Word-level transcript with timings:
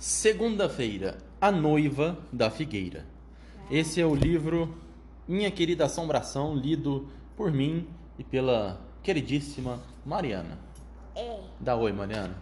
Segunda-feira, 0.00 1.18
A 1.38 1.52
Noiva 1.52 2.16
da 2.32 2.50
Figueira. 2.50 3.04
Esse 3.70 4.00
é 4.00 4.06
o 4.06 4.14
livro 4.14 4.74
Minha 5.28 5.50
Querida 5.50 5.84
Assombração, 5.84 6.56
lido 6.56 7.06
por 7.36 7.52
mim 7.52 7.86
e 8.18 8.24
pela 8.24 8.80
queridíssima 9.02 9.78
Mariana. 10.02 10.58
É. 11.14 11.40
Dá 11.60 11.76
oi, 11.76 11.92
Mariana. 11.92 12.34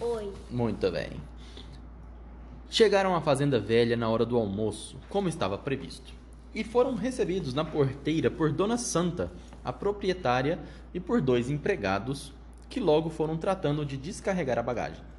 Oi. 0.00 0.32
Muito 0.50 0.90
bem. 0.90 1.10
Chegaram 2.70 3.14
à 3.14 3.20
fazenda 3.20 3.60
velha 3.60 3.94
na 3.94 4.08
hora 4.08 4.24
do 4.24 4.38
almoço, 4.38 4.96
como 5.10 5.28
estava 5.28 5.58
previsto, 5.58 6.14
e 6.54 6.64
foram 6.64 6.94
recebidos 6.94 7.52
na 7.52 7.62
porteira 7.62 8.30
por 8.30 8.50
Dona 8.50 8.78
Santa, 8.78 9.30
a 9.62 9.70
proprietária, 9.70 10.58
e 10.94 10.98
por 10.98 11.20
dois 11.20 11.50
empregados, 11.50 12.32
que 12.70 12.80
logo 12.80 13.10
foram 13.10 13.36
tratando 13.36 13.84
de 13.84 13.98
descarregar 13.98 14.58
a 14.58 14.62
bagagem. 14.62 15.11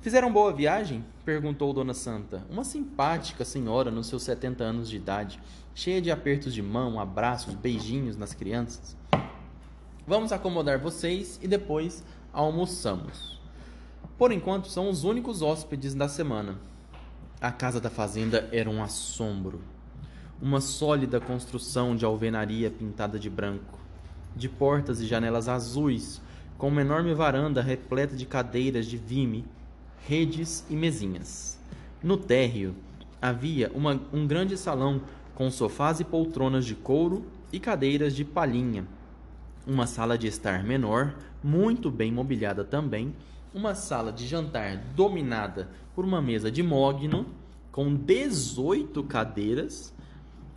Fizeram 0.00 0.32
boa 0.32 0.52
viagem? 0.52 1.04
perguntou 1.24 1.72
Dona 1.72 1.94
Santa, 1.94 2.46
uma 2.48 2.62
simpática 2.62 3.44
senhora 3.44 3.90
nos 3.90 4.06
seus 4.06 4.22
70 4.22 4.62
anos 4.62 4.88
de 4.88 4.96
idade, 4.96 5.40
cheia 5.74 6.00
de 6.00 6.12
apertos 6.12 6.54
de 6.54 6.62
mão, 6.62 7.00
abraços, 7.00 7.54
beijinhos 7.54 8.16
nas 8.16 8.32
crianças. 8.32 8.96
Vamos 10.06 10.30
acomodar 10.30 10.78
vocês 10.78 11.40
e 11.42 11.48
depois 11.48 12.04
almoçamos. 12.32 13.40
Por 14.16 14.30
enquanto, 14.30 14.68
são 14.68 14.88
os 14.88 15.02
únicos 15.02 15.42
hóspedes 15.42 15.92
da 15.92 16.08
semana. 16.08 16.56
A 17.40 17.50
casa 17.50 17.80
da 17.80 17.90
fazenda 17.90 18.48
era 18.52 18.70
um 18.70 18.82
assombro. 18.82 19.60
Uma 20.40 20.60
sólida 20.60 21.20
construção 21.20 21.96
de 21.96 22.04
alvenaria 22.04 22.70
pintada 22.70 23.18
de 23.18 23.28
branco, 23.28 23.80
de 24.36 24.48
portas 24.48 25.00
e 25.00 25.06
janelas 25.06 25.48
azuis, 25.48 26.20
com 26.56 26.68
uma 26.68 26.82
enorme 26.82 27.12
varanda 27.12 27.60
repleta 27.60 28.14
de 28.14 28.24
cadeiras 28.24 28.86
de 28.86 28.96
vime 28.96 29.44
redes 30.06 30.64
e 30.70 30.76
mesinhas. 30.76 31.58
No 32.02 32.16
térreo 32.16 32.74
havia 33.20 33.70
uma, 33.74 34.00
um 34.12 34.26
grande 34.26 34.56
salão 34.56 35.00
com 35.34 35.50
sofás 35.50 35.98
e 35.98 36.04
poltronas 36.04 36.64
de 36.64 36.74
couro 36.74 37.26
e 37.52 37.58
cadeiras 37.58 38.14
de 38.14 38.24
palhinha. 38.24 38.86
Uma 39.66 39.86
sala 39.86 40.16
de 40.16 40.28
estar 40.28 40.62
menor, 40.62 41.16
muito 41.42 41.90
bem 41.90 42.12
mobiliada 42.12 42.64
também, 42.64 43.12
uma 43.52 43.74
sala 43.74 44.12
de 44.12 44.26
jantar 44.26 44.76
dominada 44.94 45.68
por 45.94 46.04
uma 46.04 46.22
mesa 46.22 46.50
de 46.50 46.62
mogno 46.62 47.26
com 47.72 47.92
18 47.94 49.02
cadeiras, 49.04 49.92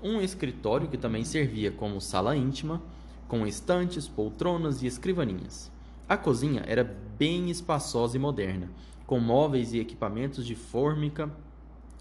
um 0.01 0.21
escritório 0.21 0.87
que 0.87 0.97
também 0.97 1.25
servia 1.25 1.71
como 1.71 1.99
sala 1.99 2.35
íntima, 2.35 2.81
com 3.27 3.47
estantes, 3.47 4.07
poltronas 4.07 4.83
e 4.83 4.87
escrivaninhas. 4.87 5.71
A 6.07 6.17
cozinha 6.17 6.63
era 6.67 6.83
bem 7.17 7.49
espaçosa 7.49 8.15
e 8.15 8.19
moderna, 8.19 8.69
com 9.09 9.19
móveis 9.19 9.73
e 9.73 9.79
equipamentos 9.79 10.45
de 10.45 10.53
fórmica 10.53 11.31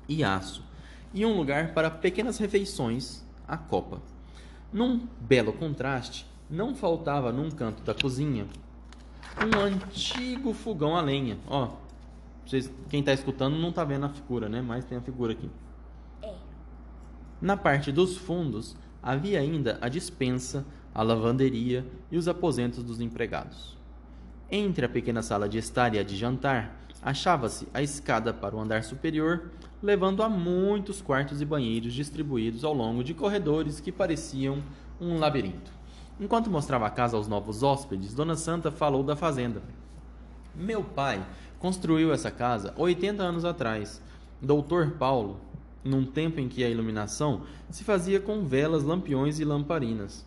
e 0.07 0.23
aço, 0.23 0.63
e 1.15 1.25
um 1.25 1.35
lugar 1.35 1.73
para 1.73 1.91
pequenas 1.91 2.37
refeições, 2.37 3.25
a 3.47 3.57
copa. 3.57 4.03
Num 4.71 5.09
belo 5.19 5.55
contraste, 5.55 6.27
não 6.51 6.75
faltava 6.75 7.33
num 7.33 7.51
canto 7.51 7.83
da 7.83 7.95
cozinha 7.95 8.47
um 9.43 9.59
antigo 9.59 10.53
fogão 10.53 10.95
a 10.95 11.01
lenha. 11.01 11.39
Ó, 11.47 11.77
vocês, 12.45 12.71
quem 12.91 13.01
está 13.01 13.15
escutando 13.15 13.57
não 13.57 13.71
está 13.71 13.85
vendo 13.85 14.05
a 14.05 14.11
figura, 14.11 14.47
né? 14.47 14.61
Mas 14.61 14.85
tem 14.85 14.99
a 14.99 15.01
figura 15.01 15.33
aqui. 15.33 15.49
É. 16.21 16.35
Na 17.41 17.57
parte 17.57 17.91
dos 17.91 18.19
fundos 18.19 18.77
havia 19.03 19.41
ainda 19.41 19.79
a 19.81 19.89
dispensa, 19.89 20.67
a 20.95 21.03
lavanderia 21.03 21.87
e 22.11 22.19
os 22.19 22.29
aposentos 22.29 22.85
dos 22.85 23.01
empregados. 23.01 23.79
Entre 24.51 24.85
a 24.85 24.89
pequena 24.91 25.23
sala 25.23 25.49
de 25.49 25.57
estar 25.57 25.95
e 25.95 25.99
a 25.99 26.03
de 26.03 26.15
jantar 26.15 26.88
achava-se 27.09 27.67
a 27.73 27.81
escada 27.81 28.35
para 28.35 28.55
o 28.55 28.61
andar 28.61 28.85
superior, 28.85 29.51
levando 29.83 30.23
a 30.23 30.29
muitos 30.29 31.01
quartos 31.01 31.41
e 31.41 31.45
banheiros 31.47 31.95
distribuídos 31.95 32.65
ao 32.65 32.75
longo 32.75 33.03
de 33.03 33.15
corredores 33.15 33.81
que 33.81 33.91
pareciam 33.91 34.63
um 35.01 35.19
labirinto. 35.19 35.73
Enquanto 36.21 36.51
mostrava 36.51 36.87
a 36.87 36.91
casa 36.91 37.17
aos 37.17 37.27
novos 37.27 37.63
hóspedes, 37.63 38.13
Dona 38.13 38.37
Santa 38.37 38.71
falou 38.71 39.03
da 39.03 39.17
fazenda. 39.17 39.63
Meu 40.55 40.85
pai 40.85 41.27
construiu 41.59 42.13
essa 42.13 42.31
casa 42.31 42.75
80 42.77 43.23
anos 43.23 43.45
atrás. 43.47 44.03
Doutor 44.43 44.91
Paulo, 44.99 45.41
num 45.83 46.05
tempo 46.05 46.41
em 46.41 46.47
que 46.49 46.63
a 46.63 46.69
iluminação 46.69 47.45
se 47.71 47.85
fazia 47.85 48.21
com 48.21 48.45
velas, 48.45 48.85
lampiões 48.85 49.41
e 49.41 49.47
lamparinas. 49.47 50.27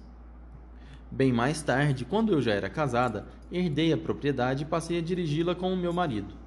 Bem 1.11 1.31
mais 1.31 1.61
tarde, 1.61 2.05
quando 2.05 2.33
eu 2.33 2.41
já 2.41 2.53
era 2.53 2.71
casada, 2.71 3.27
herdei 3.51 3.93
a 3.93 3.97
propriedade 3.97 4.63
e 4.63 4.65
passei 4.65 4.97
a 4.97 5.01
dirigi-la 5.01 5.53
com 5.53 5.71
o 5.71 5.77
meu 5.77 5.93
marido. 5.93 6.40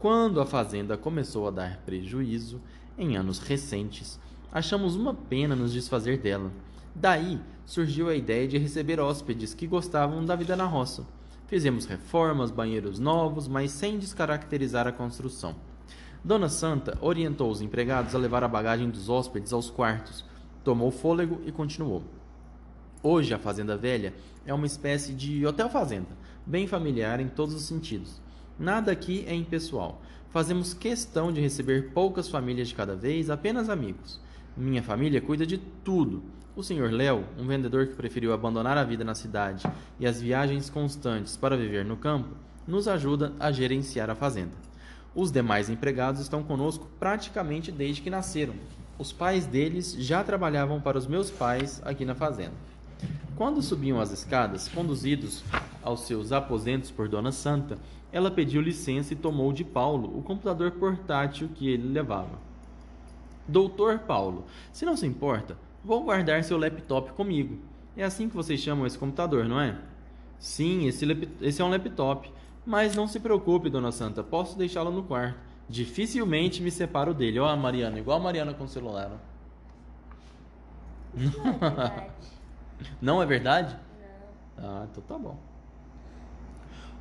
Quando 0.00 0.40
a 0.40 0.46
fazenda 0.46 0.96
começou 0.96 1.46
a 1.46 1.50
dar 1.50 1.76
prejuízo, 1.84 2.58
em 2.96 3.18
anos 3.18 3.38
recentes, 3.38 4.18
achamos 4.50 4.96
uma 4.96 5.12
pena 5.12 5.54
nos 5.54 5.74
desfazer 5.74 6.16
dela. 6.16 6.50
Daí 6.94 7.38
surgiu 7.66 8.08
a 8.08 8.14
ideia 8.14 8.48
de 8.48 8.56
receber 8.56 8.98
hóspedes 8.98 9.52
que 9.52 9.66
gostavam 9.66 10.24
da 10.24 10.34
vida 10.34 10.56
na 10.56 10.64
roça. 10.64 11.06
Fizemos 11.46 11.84
reformas, 11.84 12.50
banheiros 12.50 12.98
novos, 12.98 13.46
mas 13.46 13.72
sem 13.72 13.98
descaracterizar 13.98 14.86
a 14.86 14.92
construção. 14.92 15.54
Dona 16.24 16.48
Santa 16.48 16.96
orientou 17.02 17.50
os 17.50 17.60
empregados 17.60 18.14
a 18.14 18.18
levar 18.18 18.42
a 18.42 18.48
bagagem 18.48 18.88
dos 18.88 19.10
hóspedes 19.10 19.52
aos 19.52 19.68
quartos, 19.68 20.24
tomou 20.64 20.90
fôlego 20.90 21.42
e 21.44 21.52
continuou. 21.52 22.02
Hoje 23.02 23.34
a 23.34 23.38
Fazenda 23.38 23.76
Velha 23.76 24.14
é 24.46 24.54
uma 24.54 24.66
espécie 24.66 25.12
de 25.12 25.46
hotel-fazenda, 25.46 26.16
bem 26.46 26.66
familiar 26.66 27.20
em 27.20 27.28
todos 27.28 27.54
os 27.54 27.64
sentidos. 27.64 28.18
Nada 28.60 28.92
aqui 28.92 29.24
é 29.26 29.34
impessoal. 29.34 30.02
Fazemos 30.28 30.74
questão 30.74 31.32
de 31.32 31.40
receber 31.40 31.92
poucas 31.94 32.28
famílias 32.28 32.68
de 32.68 32.74
cada 32.74 32.94
vez, 32.94 33.30
apenas 33.30 33.70
amigos. 33.70 34.20
Minha 34.54 34.82
família 34.82 35.18
cuida 35.18 35.46
de 35.46 35.56
tudo. 35.56 36.22
O 36.54 36.62
Sr. 36.62 36.90
Léo, 36.92 37.24
um 37.38 37.46
vendedor 37.46 37.86
que 37.86 37.94
preferiu 37.94 38.34
abandonar 38.34 38.76
a 38.76 38.84
vida 38.84 39.02
na 39.02 39.14
cidade 39.14 39.66
e 39.98 40.06
as 40.06 40.20
viagens 40.20 40.68
constantes 40.68 41.38
para 41.38 41.56
viver 41.56 41.86
no 41.86 41.96
campo, 41.96 42.36
nos 42.68 42.86
ajuda 42.86 43.32
a 43.40 43.50
gerenciar 43.50 44.10
a 44.10 44.14
fazenda. 44.14 44.52
Os 45.14 45.32
demais 45.32 45.70
empregados 45.70 46.20
estão 46.20 46.42
conosco 46.42 46.86
praticamente 46.98 47.72
desde 47.72 48.02
que 48.02 48.10
nasceram. 48.10 48.52
Os 48.98 49.10
pais 49.10 49.46
deles 49.46 49.96
já 49.98 50.22
trabalhavam 50.22 50.82
para 50.82 50.98
os 50.98 51.06
meus 51.06 51.30
pais 51.30 51.80
aqui 51.82 52.04
na 52.04 52.14
fazenda. 52.14 52.52
Quando 53.36 53.62
subiam 53.62 53.98
as 53.98 54.12
escadas, 54.12 54.68
conduzidos 54.68 55.42
aos 55.82 56.00
seus 56.02 56.30
aposentos 56.30 56.90
por 56.90 57.08
Dona 57.08 57.32
Santa, 57.32 57.78
ela 58.12 58.30
pediu 58.30 58.60
licença 58.60 59.12
e 59.12 59.16
tomou 59.16 59.52
de 59.52 59.64
Paulo 59.64 60.16
o 60.18 60.22
computador 60.22 60.72
portátil 60.72 61.48
que 61.54 61.68
ele 61.68 61.88
levava. 61.88 62.38
Doutor 63.46 64.00
Paulo, 64.00 64.44
se 64.72 64.84
não 64.84 64.96
se 64.96 65.06
importa, 65.06 65.56
vou 65.84 66.02
guardar 66.04 66.44
seu 66.44 66.58
laptop 66.58 67.12
comigo. 67.12 67.58
É 67.96 68.04
assim 68.04 68.28
que 68.28 68.36
vocês 68.36 68.60
chamam 68.60 68.86
esse 68.86 68.98
computador, 68.98 69.46
não 69.46 69.60
é? 69.60 69.76
Sim, 70.38 70.86
esse, 70.86 71.04
esse 71.40 71.60
é 71.60 71.64
um 71.64 71.70
laptop. 71.70 72.32
Mas 72.64 72.94
não 72.94 73.08
se 73.08 73.18
preocupe, 73.18 73.70
Dona 73.70 73.90
Santa, 73.90 74.22
posso 74.22 74.56
deixá-lo 74.56 74.90
no 74.90 75.02
quarto. 75.02 75.38
Dificilmente 75.68 76.62
me 76.62 76.70
separo 76.70 77.14
dele. 77.14 77.38
Ó, 77.38 77.46
a 77.46 77.56
Mariana, 77.56 77.98
igual 77.98 78.18
a 78.18 78.22
Mariana 78.22 78.54
com 78.54 78.64
o 78.64 78.68
celular. 78.68 79.10
Não 81.14 81.22
é 81.50 81.56
verdade. 81.56 82.10
Não 83.00 83.22
é 83.22 83.26
verdade? 83.26 83.78
Não. 84.56 84.68
Ah, 84.68 84.86
então 84.90 85.02
tá 85.02 85.18
bom. 85.18 85.36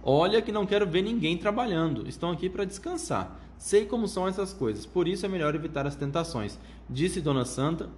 Olha 0.04 0.42
que 0.42 0.52
não 0.52 0.66
quero 0.66 0.88
ver 0.88 1.02
ninguém 1.02 1.38
trabalhando. 1.38 2.08
Estão 2.08 2.32
aqui 2.32 2.50
para 2.50 2.66
descansar. 2.66 3.40
Sei 3.58 3.86
como 3.86 4.08
são 4.08 4.26
essas 4.26 4.54
coisas, 4.54 4.86
por 4.86 5.06
isso 5.06 5.26
é 5.26 5.30
melhor 5.30 5.54
evitar 5.54 5.86
as 5.86 5.94
tentações, 5.94 6.58
disse 6.90 7.20
Dona 7.20 7.44
Santa, 7.44 7.90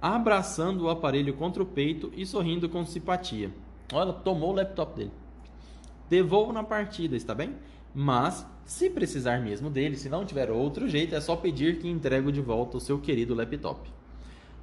abraçando 0.00 0.84
o 0.84 0.88
aparelho 0.88 1.34
contra 1.34 1.62
o 1.62 1.66
peito 1.66 2.10
e 2.16 2.24
sorrindo 2.24 2.66
com 2.66 2.84
simpatia. 2.86 3.52
Olha, 3.92 4.14
tomou 4.14 4.52
o 4.52 4.54
laptop 4.54 4.96
dele. 4.96 5.12
Devolvo 6.08 6.50
na 6.50 6.64
partida, 6.64 7.14
está 7.14 7.34
bem? 7.34 7.54
Mas, 7.94 8.46
se 8.64 8.88
precisar 8.88 9.38
mesmo 9.40 9.68
dele, 9.68 9.96
se 9.96 10.08
não 10.08 10.24
tiver 10.24 10.50
outro 10.50 10.88
jeito, 10.88 11.14
é 11.14 11.20
só 11.20 11.36
pedir 11.36 11.78
que 11.78 11.88
entregue 11.88 12.32
de 12.32 12.40
volta 12.40 12.78
o 12.78 12.80
seu 12.80 12.98
querido 12.98 13.34
laptop. 13.34 13.90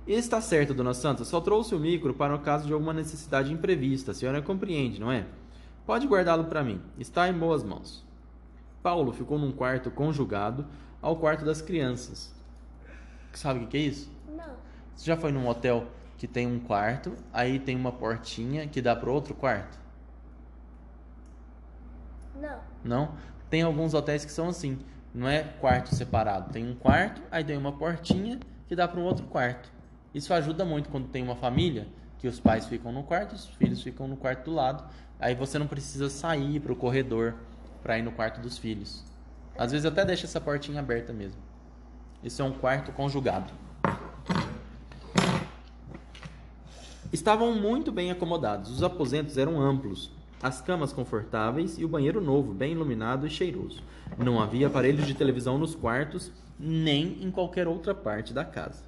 Está 0.07 0.41
certo, 0.41 0.73
Dona 0.73 0.95
Santa, 0.95 1.23
só 1.23 1.39
trouxe 1.41 1.75
o 1.75 1.79
micro 1.79 2.13
para 2.13 2.35
o 2.35 2.39
caso 2.39 2.65
de 2.65 2.73
alguma 2.73 2.91
necessidade 2.91 3.53
imprevista. 3.53 4.11
A 4.11 4.13
senhora 4.15 4.41
compreende, 4.41 4.99
não 4.99 5.11
é? 5.11 5.27
Pode 5.85 6.07
guardá-lo 6.07 6.45
para 6.45 6.63
mim. 6.63 6.81
Está 6.97 7.27
em 7.27 7.33
boas 7.33 7.63
mãos. 7.63 8.05
Paulo 8.81 9.11
ficou 9.11 9.37
num 9.37 9.51
quarto 9.51 9.91
conjugado 9.91 10.65
ao 11.01 11.15
quarto 11.17 11.43
das 11.43 11.61
crianças. 11.61 12.33
Sabe 13.33 13.63
o 13.63 13.67
que 13.67 13.77
é 13.77 13.81
isso? 13.81 14.11
Não. 14.27 14.55
Você 14.95 15.05
já 15.05 15.17
foi 15.17 15.31
num 15.31 15.47
hotel 15.47 15.87
que 16.17 16.27
tem 16.27 16.47
um 16.47 16.59
quarto, 16.59 17.15
aí 17.33 17.59
tem 17.59 17.75
uma 17.75 17.91
portinha 17.91 18.67
que 18.67 18.81
dá 18.81 18.95
para 18.95 19.11
outro 19.11 19.33
quarto? 19.33 19.77
Não. 22.39 22.59
Não? 22.83 23.15
Tem 23.49 23.61
alguns 23.61 23.93
hotéis 23.93 24.23
que 24.23 24.31
são 24.31 24.49
assim. 24.49 24.79
Não 25.13 25.27
é 25.27 25.43
quarto 25.43 25.93
separado. 25.93 26.51
Tem 26.51 26.67
um 26.67 26.75
quarto, 26.75 27.21
aí 27.29 27.43
tem 27.43 27.57
uma 27.57 27.73
portinha 27.73 28.39
que 28.67 28.75
dá 28.75 28.87
para 28.87 28.99
um 28.99 29.03
outro 29.03 29.25
quarto. 29.27 29.71
Isso 30.13 30.33
ajuda 30.33 30.63
muito 30.63 30.89
quando 30.89 31.07
tem 31.07 31.23
uma 31.23 31.35
família 31.35 31.87
que 32.17 32.27
os 32.27 32.39
pais 32.39 32.65
ficam 32.67 32.91
no 32.91 33.03
quarto, 33.03 33.33
os 33.33 33.47
filhos 33.47 33.81
ficam 33.81 34.07
no 34.07 34.15
quarto 34.15 34.45
do 34.45 34.53
lado. 34.55 34.83
Aí 35.23 35.33
você 35.33 35.57
não 35.57 35.67
precisa 35.67 36.09
sair 36.09 36.59
para 36.59 36.73
o 36.73 36.75
corredor 36.75 37.35
para 37.81 37.97
ir 37.97 38.01
no 38.01 38.11
quarto 38.11 38.41
dos 38.41 38.57
filhos. 38.57 39.05
Às 39.57 39.71
vezes 39.71 39.85
até 39.85 40.03
deixo 40.03 40.25
essa 40.25 40.41
portinha 40.41 40.81
aberta 40.81 41.13
mesmo. 41.13 41.39
Esse 42.21 42.41
é 42.41 42.43
um 42.43 42.51
quarto 42.51 42.91
conjugado. 42.91 43.53
Estavam 47.09 47.55
muito 47.55 47.89
bem 47.89 48.11
acomodados. 48.11 48.69
Os 48.69 48.83
aposentos 48.83 49.37
eram 49.37 49.61
amplos, 49.61 50.11
as 50.41 50.59
camas 50.59 50.91
confortáveis 50.91 51.77
e 51.77 51.85
o 51.85 51.87
banheiro 51.87 52.19
novo, 52.19 52.53
bem 52.53 52.73
iluminado 52.73 53.25
e 53.25 53.29
cheiroso. 53.29 53.81
Não 54.17 54.41
havia 54.41 54.67
aparelhos 54.67 55.07
de 55.07 55.13
televisão 55.13 55.57
nos 55.57 55.73
quartos, 55.73 56.33
nem 56.59 57.23
em 57.23 57.31
qualquer 57.31 57.65
outra 57.65 57.95
parte 57.95 58.33
da 58.33 58.43
casa. 58.43 58.83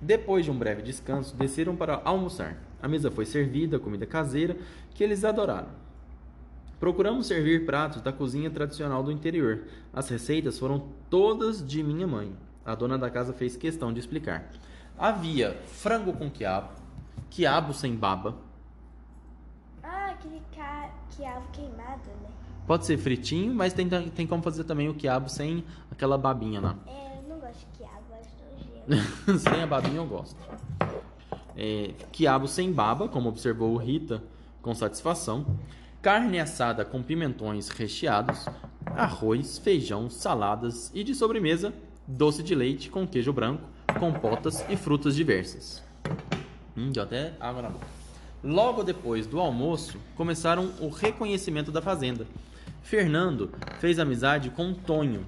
Depois 0.00 0.46
de 0.46 0.50
um 0.50 0.58
breve 0.58 0.80
descanso, 0.80 1.36
desceram 1.36 1.76
para 1.76 2.00
almoçar. 2.06 2.67
A 2.82 2.88
mesa 2.88 3.10
foi 3.10 3.24
servida, 3.24 3.78
comida 3.78 4.06
caseira, 4.06 4.56
que 4.94 5.02
eles 5.02 5.24
adoraram. 5.24 5.68
Procuramos 6.78 7.26
servir 7.26 7.66
pratos 7.66 8.00
da 8.00 8.12
cozinha 8.12 8.50
tradicional 8.50 9.02
do 9.02 9.10
interior. 9.10 9.64
As 9.92 10.08
receitas 10.08 10.58
foram 10.58 10.88
todas 11.10 11.66
de 11.66 11.82
minha 11.82 12.06
mãe. 12.06 12.32
A 12.64 12.74
dona 12.74 12.96
da 12.96 13.10
casa 13.10 13.32
fez 13.32 13.56
questão 13.56 13.92
de 13.92 13.98
explicar. 13.98 14.48
Havia 14.96 15.56
frango 15.66 16.12
com 16.12 16.30
quiabo, 16.30 16.70
quiabo 17.30 17.72
sem 17.72 17.96
baba. 17.96 18.36
Ah, 19.82 20.10
aquele 20.10 20.40
ca... 20.54 20.90
quiabo 21.16 21.48
queimado, 21.52 22.10
né? 22.22 22.28
Pode 22.66 22.84
ser 22.84 22.98
fritinho, 22.98 23.54
mas 23.54 23.72
tem, 23.72 23.88
tem 23.88 24.26
como 24.26 24.42
fazer 24.42 24.62
também 24.64 24.88
o 24.88 24.94
quiabo 24.94 25.28
sem 25.28 25.64
aquela 25.90 26.18
babinha 26.18 26.60
lá. 26.60 26.76
É, 26.86 27.18
eu 27.18 27.28
não 27.28 27.40
gosto 27.40 27.58
de 27.58 27.78
quiabo, 27.78 28.04
acho 28.20 28.30
nojento. 29.26 29.38
sem 29.38 29.62
a 29.62 29.66
babinha 29.66 29.96
eu 29.96 30.06
gosto. 30.06 30.36
É, 31.60 31.90
quiabo 32.12 32.46
sem 32.46 32.72
baba, 32.72 33.08
como 33.08 33.28
observou 33.28 33.76
Rita 33.76 34.22
com 34.62 34.72
satisfação. 34.72 35.44
Carne 36.00 36.38
assada 36.38 36.84
com 36.84 37.02
pimentões 37.02 37.68
recheados. 37.68 38.46
Arroz, 38.86 39.58
feijão, 39.58 40.08
saladas 40.08 40.92
e 40.94 41.02
de 41.02 41.14
sobremesa, 41.14 41.74
doce 42.06 42.42
de 42.44 42.54
leite 42.54 42.88
com 42.88 43.06
queijo 43.06 43.32
branco 43.32 43.64
compotas 43.98 44.64
e 44.68 44.76
frutas 44.76 45.16
diversas. 45.16 45.82
Hum, 46.76 46.92
deu 46.92 47.02
até 47.02 47.34
água 47.40 47.62
na 47.62 47.70
boca. 47.70 47.86
Logo 48.44 48.84
depois 48.84 49.26
do 49.26 49.40
almoço, 49.40 49.98
começaram 50.14 50.72
o 50.80 50.88
reconhecimento 50.88 51.72
da 51.72 51.82
fazenda. 51.82 52.26
Fernando 52.82 53.50
fez 53.80 53.98
amizade 53.98 54.50
com 54.50 54.72
Tonho, 54.72 55.26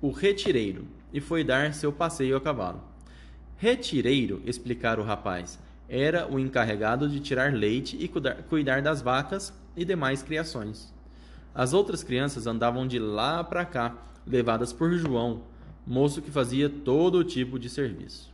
o 0.00 0.10
retireiro, 0.10 0.86
e 1.12 1.20
foi 1.20 1.42
dar 1.42 1.74
seu 1.74 1.92
passeio 1.92 2.36
a 2.36 2.40
cavalo. 2.40 2.91
Retireiro, 3.62 4.42
explicar 4.44 4.98
o 4.98 5.04
rapaz, 5.04 5.56
era 5.88 6.28
o 6.28 6.36
encarregado 6.36 7.08
de 7.08 7.20
tirar 7.20 7.52
leite 7.52 7.96
e 7.96 8.08
cuidar 8.08 8.82
das 8.82 9.00
vacas 9.00 9.56
e 9.76 9.84
demais 9.84 10.20
criações. 10.20 10.92
As 11.54 11.72
outras 11.72 12.02
crianças 12.02 12.48
andavam 12.48 12.88
de 12.88 12.98
lá 12.98 13.44
para 13.44 13.64
cá, 13.64 13.96
levadas 14.26 14.72
por 14.72 14.92
João, 14.94 15.42
moço 15.86 16.20
que 16.20 16.28
fazia 16.28 16.68
todo 16.68 17.22
tipo 17.22 17.56
de 17.56 17.68
serviço. 17.68 18.32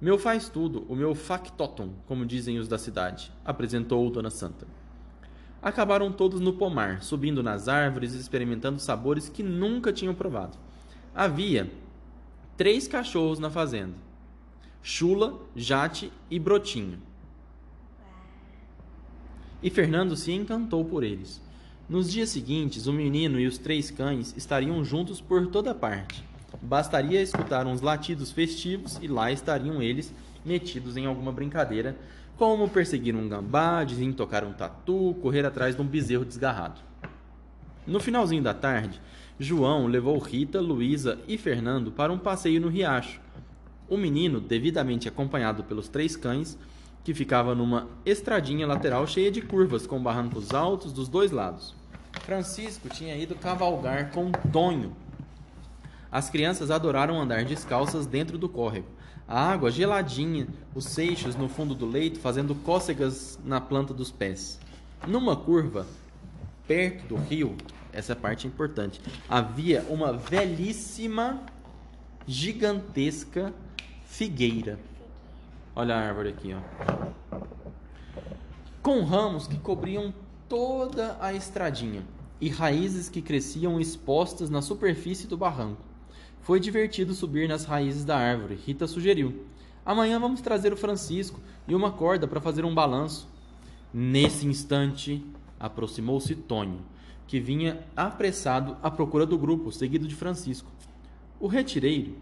Meu 0.00 0.16
faz 0.16 0.48
tudo, 0.48 0.86
o 0.88 0.94
meu 0.94 1.16
factotum, 1.16 1.90
como 2.06 2.24
dizem 2.24 2.56
os 2.56 2.68
da 2.68 2.78
cidade, 2.78 3.32
apresentou 3.44 4.08
Dona 4.08 4.30
Santa. 4.30 4.68
Acabaram 5.60 6.12
todos 6.12 6.38
no 6.38 6.52
pomar, 6.52 7.02
subindo 7.02 7.42
nas 7.42 7.66
árvores 7.66 8.14
e 8.14 8.20
experimentando 8.20 8.78
sabores 8.78 9.28
que 9.28 9.42
nunca 9.42 9.92
tinham 9.92 10.14
provado. 10.14 10.56
Havia 11.12 11.68
três 12.56 12.86
cachorros 12.86 13.40
na 13.40 13.50
fazenda: 13.50 14.03
Chula, 14.86 15.40
Jate 15.56 16.12
e 16.30 16.38
Brotinho. 16.38 16.98
E 19.62 19.70
Fernando 19.70 20.14
se 20.14 20.30
encantou 20.30 20.84
por 20.84 21.02
eles. 21.02 21.40
Nos 21.88 22.12
dias 22.12 22.28
seguintes, 22.28 22.86
o 22.86 22.92
menino 22.92 23.40
e 23.40 23.46
os 23.46 23.56
três 23.56 23.90
cães 23.90 24.34
estariam 24.36 24.84
juntos 24.84 25.22
por 25.22 25.46
toda 25.46 25.74
parte. 25.74 26.22
Bastaria 26.60 27.22
escutar 27.22 27.66
uns 27.66 27.80
latidos 27.80 28.30
festivos 28.30 28.98
e 29.00 29.08
lá 29.08 29.32
estariam 29.32 29.82
eles 29.82 30.12
metidos 30.44 30.98
em 30.98 31.06
alguma 31.06 31.32
brincadeira, 31.32 31.96
como 32.36 32.68
perseguir 32.68 33.16
um 33.16 33.26
gambá, 33.26 33.84
desintocar 33.84 34.44
um 34.44 34.52
tatu, 34.52 35.16
correr 35.22 35.46
atrás 35.46 35.74
de 35.74 35.80
um 35.80 35.86
bezerro 35.86 36.26
desgarrado. 36.26 36.82
No 37.86 38.00
finalzinho 38.00 38.42
da 38.42 38.52
tarde, 38.52 39.00
João 39.40 39.86
levou 39.86 40.18
Rita, 40.18 40.60
Luísa 40.60 41.18
e 41.26 41.38
Fernando 41.38 41.90
para 41.90 42.12
um 42.12 42.18
passeio 42.18 42.60
no 42.60 42.68
riacho. 42.68 43.23
O 43.88 43.96
menino, 43.96 44.40
devidamente 44.40 45.08
acompanhado 45.08 45.64
pelos 45.64 45.88
três 45.88 46.16
cães, 46.16 46.58
que 47.02 47.12
ficava 47.12 47.54
numa 47.54 47.88
estradinha 48.04 48.66
lateral 48.66 49.06
cheia 49.06 49.30
de 49.30 49.42
curvas 49.42 49.86
com 49.86 50.02
barrancos 50.02 50.54
altos 50.54 50.92
dos 50.92 51.08
dois 51.08 51.30
lados. 51.30 51.74
Francisco 52.22 52.88
tinha 52.88 53.16
ido 53.16 53.34
cavalgar 53.34 54.10
com 54.10 54.30
Tonho, 54.30 54.96
as 56.14 56.30
crianças 56.30 56.70
adoraram 56.70 57.20
andar 57.20 57.44
descalças 57.44 58.06
dentro 58.06 58.38
do 58.38 58.48
córrego. 58.48 58.86
A 59.26 59.50
água 59.50 59.68
geladinha, 59.68 60.46
os 60.72 60.84
seixos 60.84 61.34
no 61.34 61.48
fundo 61.48 61.74
do 61.74 61.84
leito 61.84 62.20
fazendo 62.20 62.54
cócegas 62.54 63.36
na 63.44 63.60
planta 63.60 63.92
dos 63.92 64.12
pés. 64.12 64.60
Numa 65.08 65.34
curva, 65.34 65.88
perto 66.68 67.08
do 67.08 67.16
rio, 67.16 67.56
essa 67.92 68.12
é 68.12 68.14
parte 68.14 68.46
importante, 68.46 69.00
havia 69.28 69.84
uma 69.90 70.12
velhíssima, 70.12 71.42
gigantesca 72.28 73.52
figueira. 74.14 74.78
Olha 75.74 75.96
a 75.96 75.98
árvore 75.98 76.28
aqui, 76.28 76.54
ó. 76.54 77.40
Com 78.80 79.02
ramos 79.02 79.48
que 79.48 79.58
cobriam 79.58 80.14
toda 80.48 81.16
a 81.20 81.32
estradinha 81.32 82.04
e 82.40 82.48
raízes 82.48 83.08
que 83.08 83.20
cresciam 83.20 83.80
expostas 83.80 84.48
na 84.48 84.62
superfície 84.62 85.26
do 85.26 85.36
barranco. 85.36 85.82
Foi 86.42 86.60
divertido 86.60 87.12
subir 87.12 87.48
nas 87.48 87.64
raízes 87.64 88.04
da 88.04 88.16
árvore. 88.16 88.54
Rita 88.54 88.86
sugeriu: 88.86 89.46
Amanhã 89.84 90.20
vamos 90.20 90.40
trazer 90.40 90.72
o 90.72 90.76
Francisco 90.76 91.40
e 91.66 91.74
uma 91.74 91.90
corda 91.90 92.28
para 92.28 92.40
fazer 92.40 92.64
um 92.64 92.74
balanço. 92.74 93.26
Nesse 93.92 94.46
instante, 94.46 95.26
aproximou-se 95.58 96.36
Tonho, 96.36 96.82
que 97.26 97.40
vinha 97.40 97.84
apressado 97.96 98.76
à 98.80 98.92
procura 98.92 99.26
do 99.26 99.36
grupo, 99.36 99.72
seguido 99.72 100.06
de 100.06 100.14
Francisco. 100.14 100.70
O 101.40 101.48
retireiro, 101.48 102.14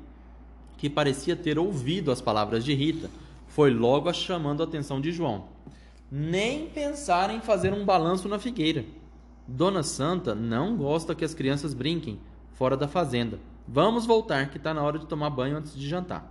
que 0.76 0.90
parecia 0.90 1.36
ter 1.36 1.58
ouvido 1.58 2.10
as 2.10 2.20
palavras 2.20 2.64
de 2.64 2.74
Rita, 2.74 3.10
foi 3.46 3.70
logo 3.70 4.12
chamando 4.12 4.62
a 4.62 4.64
atenção 4.64 5.00
de 5.00 5.12
João. 5.12 5.44
Nem 6.10 6.66
pensar 6.66 7.30
em 7.30 7.40
fazer 7.40 7.72
um 7.72 7.84
balanço 7.84 8.28
na 8.28 8.38
figueira. 8.38 8.84
Dona 9.46 9.82
Santa 9.82 10.34
não 10.34 10.76
gosta 10.76 11.14
que 11.14 11.24
as 11.24 11.34
crianças 11.34 11.74
brinquem 11.74 12.20
fora 12.52 12.76
da 12.76 12.86
fazenda 12.86 13.38
Vamos 13.66 14.04
voltar, 14.04 14.50
que 14.50 14.56
está 14.56 14.74
na 14.74 14.82
hora 14.82 14.98
de 14.98 15.06
tomar 15.06 15.30
banho 15.30 15.56
antes 15.56 15.74
de 15.74 15.88
jantar. 15.88 16.30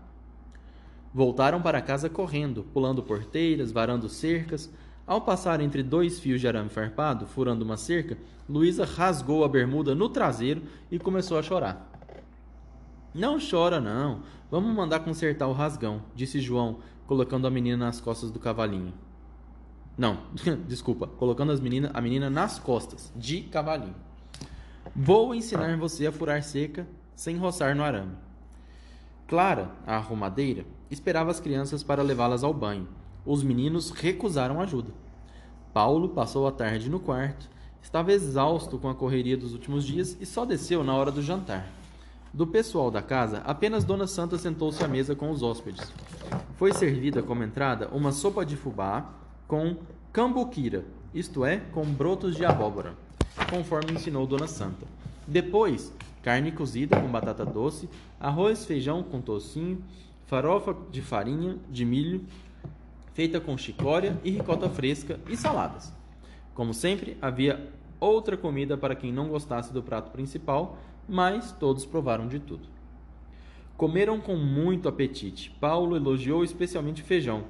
Voltaram 1.13 1.61
para 1.61 1.81
casa 1.81 2.09
correndo, 2.09 2.63
pulando 2.73 3.01
porteiras, 3.01 3.71
varando 3.71 4.09
cercas. 4.09 4.69
Ao 5.07 5.21
passar 5.21 5.61
entre 5.61 5.81
dois 5.81 6.19
fios 6.19 6.39
de 6.39 6.47
arame 6.47 6.69
farpado, 6.69 7.25
furando 7.25 7.65
uma 7.65 7.77
cerca, 7.77 8.17
Luísa 8.47 8.85
rasgou 8.85 9.43
a 9.43 9.47
bermuda 9.47 9.95
no 9.95 10.09
traseiro 10.09 10.61
e 10.91 10.99
começou 10.99 11.37
a 11.37 11.41
chorar. 11.41 11.90
Não 13.13 13.37
chora, 13.39 13.79
não. 13.81 14.21
Vamos 14.49 14.75
mandar 14.75 15.01
consertar 15.01 15.47
o 15.47 15.53
rasgão, 15.53 16.01
disse 16.15 16.39
João, 16.39 16.79
colocando 17.05 17.45
a 17.45 17.49
menina 17.49 17.85
nas 17.85 17.99
costas 17.99 18.31
do 18.31 18.39
cavalinho. 18.39 18.93
Não, 19.97 20.19
desculpa, 20.67 21.07
colocando 21.07 21.51
as 21.51 21.59
menina, 21.59 21.91
a 21.93 22.01
menina 22.01 22.29
nas 22.29 22.57
costas 22.57 23.11
de 23.15 23.41
cavalinho. 23.41 23.95
Vou 24.95 25.35
ensinar 25.35 25.77
você 25.77 26.07
a 26.07 26.11
furar 26.11 26.41
cerca 26.41 26.87
sem 27.15 27.37
roçar 27.37 27.75
no 27.75 27.83
arame. 27.83 28.15
Clara, 29.27 29.71
a 29.85 29.95
arrumadeira, 29.95 30.65
esperava 30.89 31.31
as 31.31 31.39
crianças 31.39 31.83
para 31.83 32.01
levá-las 32.01 32.43
ao 32.43 32.53
banho. 32.53 32.87
Os 33.25 33.43
meninos 33.43 33.91
recusaram 33.91 34.59
ajuda. 34.59 34.91
Paulo 35.73 36.09
passou 36.09 36.47
a 36.47 36.51
tarde 36.51 36.89
no 36.89 36.99
quarto, 36.99 37.49
estava 37.81 38.11
exausto 38.11 38.77
com 38.77 38.89
a 38.89 38.95
correria 38.95 39.37
dos 39.37 39.53
últimos 39.53 39.85
dias 39.85 40.17
e 40.19 40.25
só 40.25 40.45
desceu 40.45 40.83
na 40.83 40.93
hora 40.93 41.11
do 41.11 41.21
jantar. 41.21 41.80
Do 42.33 42.47
pessoal 42.47 42.89
da 42.89 43.01
casa, 43.01 43.39
apenas 43.39 43.83
Dona 43.83 44.07
Santa 44.07 44.37
sentou-se 44.37 44.81
à 44.81 44.87
mesa 44.87 45.13
com 45.13 45.29
os 45.29 45.43
hóspedes. 45.43 45.91
Foi 46.55 46.71
servida 46.73 47.21
como 47.21 47.43
entrada 47.43 47.89
uma 47.91 48.13
sopa 48.13 48.45
de 48.45 48.55
fubá 48.55 49.09
com 49.47 49.75
cambuquira, 50.13 50.85
isto 51.13 51.43
é, 51.43 51.57
com 51.57 51.83
brotos 51.83 52.37
de 52.37 52.45
abóbora, 52.45 52.93
conforme 53.49 53.91
ensinou 53.91 54.25
Dona 54.25 54.47
Santa. 54.47 54.85
Depois, 55.27 55.91
carne 56.23 56.53
cozida 56.53 56.99
com 57.01 57.07
batata 57.09 57.45
doce, 57.45 57.89
arroz, 58.17 58.65
feijão 58.65 59.03
com 59.03 59.19
tocinho, 59.19 59.83
farofa 60.25 60.73
de 60.89 61.01
farinha 61.01 61.57
de 61.69 61.83
milho 61.83 62.25
feita 63.13 63.41
com 63.41 63.57
chicória 63.57 64.17
e 64.23 64.31
ricota 64.31 64.69
fresca 64.69 65.19
e 65.27 65.35
saladas. 65.35 65.91
Como 66.53 66.73
sempre, 66.73 67.17
havia 67.21 67.69
outra 67.99 68.37
comida 68.37 68.77
para 68.77 68.95
quem 68.95 69.11
não 69.11 69.27
gostasse 69.27 69.73
do 69.73 69.83
prato 69.83 70.11
principal, 70.11 70.77
mas 71.07 71.51
todos 71.51 71.85
provaram 71.85 72.27
de 72.27 72.39
tudo. 72.39 72.67
Comeram 73.75 74.19
com 74.19 74.35
muito 74.35 74.87
apetite. 74.87 75.49
Paulo 75.59 75.95
elogiou 75.95 76.43
especialmente 76.43 77.01
o 77.01 77.05
feijão. 77.05 77.45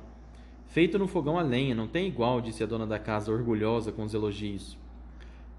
Feito 0.68 0.98
no 0.98 1.08
fogão 1.08 1.38
a 1.38 1.42
lenha, 1.42 1.76
não 1.76 1.88
tem 1.88 2.08
igual, 2.08 2.40
disse 2.40 2.64
a 2.64 2.66
dona 2.66 2.88
da 2.88 2.98
casa, 2.98 3.32
orgulhosa 3.32 3.92
com 3.92 4.04
os 4.04 4.14
elogios. 4.14 4.78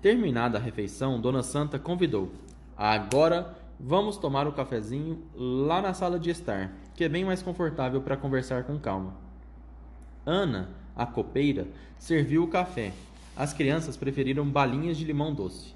Terminada 0.01 0.57
a 0.59 0.61
refeição, 0.61 1.21
Dona 1.21 1.43
Santa 1.43 1.79
convidou: 1.79 2.33
Agora 2.77 3.55
vamos 3.79 4.17
tomar 4.17 4.49
o 4.49 4.53
cafezinho 4.53 5.23
lá 5.35 5.83
na 5.83 5.93
sala 5.93 6.19
de 6.19 6.31
estar, 6.31 6.73
que 6.95 7.05
é 7.05 7.09
bem 7.09 7.25
mais 7.25 7.43
confortável 7.43 8.01
para 8.01 8.17
conversar 8.17 8.65
com 8.65 8.79
calma. 8.79 9.15
Ana, 10.25 10.71
a 10.97 11.05
copeira, 11.05 11.67
serviu 11.99 12.45
o 12.45 12.49
café. 12.49 12.93
As 13.37 13.53
crianças 13.53 13.97
preferiram 13.97 14.49
balinhas 14.49 14.97
de 14.97 15.05
limão 15.05 15.35
doce. 15.35 15.75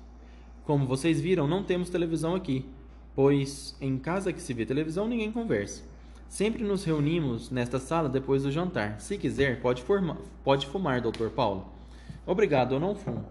Como 0.66 0.84
vocês 0.84 1.20
viram, 1.20 1.46
não 1.46 1.62
temos 1.62 1.88
televisão 1.88 2.34
aqui, 2.34 2.66
pois 3.14 3.76
em 3.80 3.96
casa 3.96 4.32
que 4.32 4.42
se 4.42 4.52
vê 4.52 4.66
televisão 4.66 5.06
ninguém 5.06 5.30
conversa. 5.30 5.84
Sempre 6.28 6.64
nos 6.64 6.82
reunimos 6.82 7.50
nesta 7.50 7.78
sala 7.78 8.08
depois 8.08 8.42
do 8.42 8.50
jantar. 8.50 8.98
Se 8.98 9.16
quiser, 9.16 9.60
pode, 9.60 9.84
pode 10.42 10.66
fumar, 10.66 11.00
doutor 11.00 11.30
Paulo. 11.30 11.68
Obrigado, 12.26 12.74
eu 12.74 12.80
não 12.80 12.96
fumo. 12.96 13.24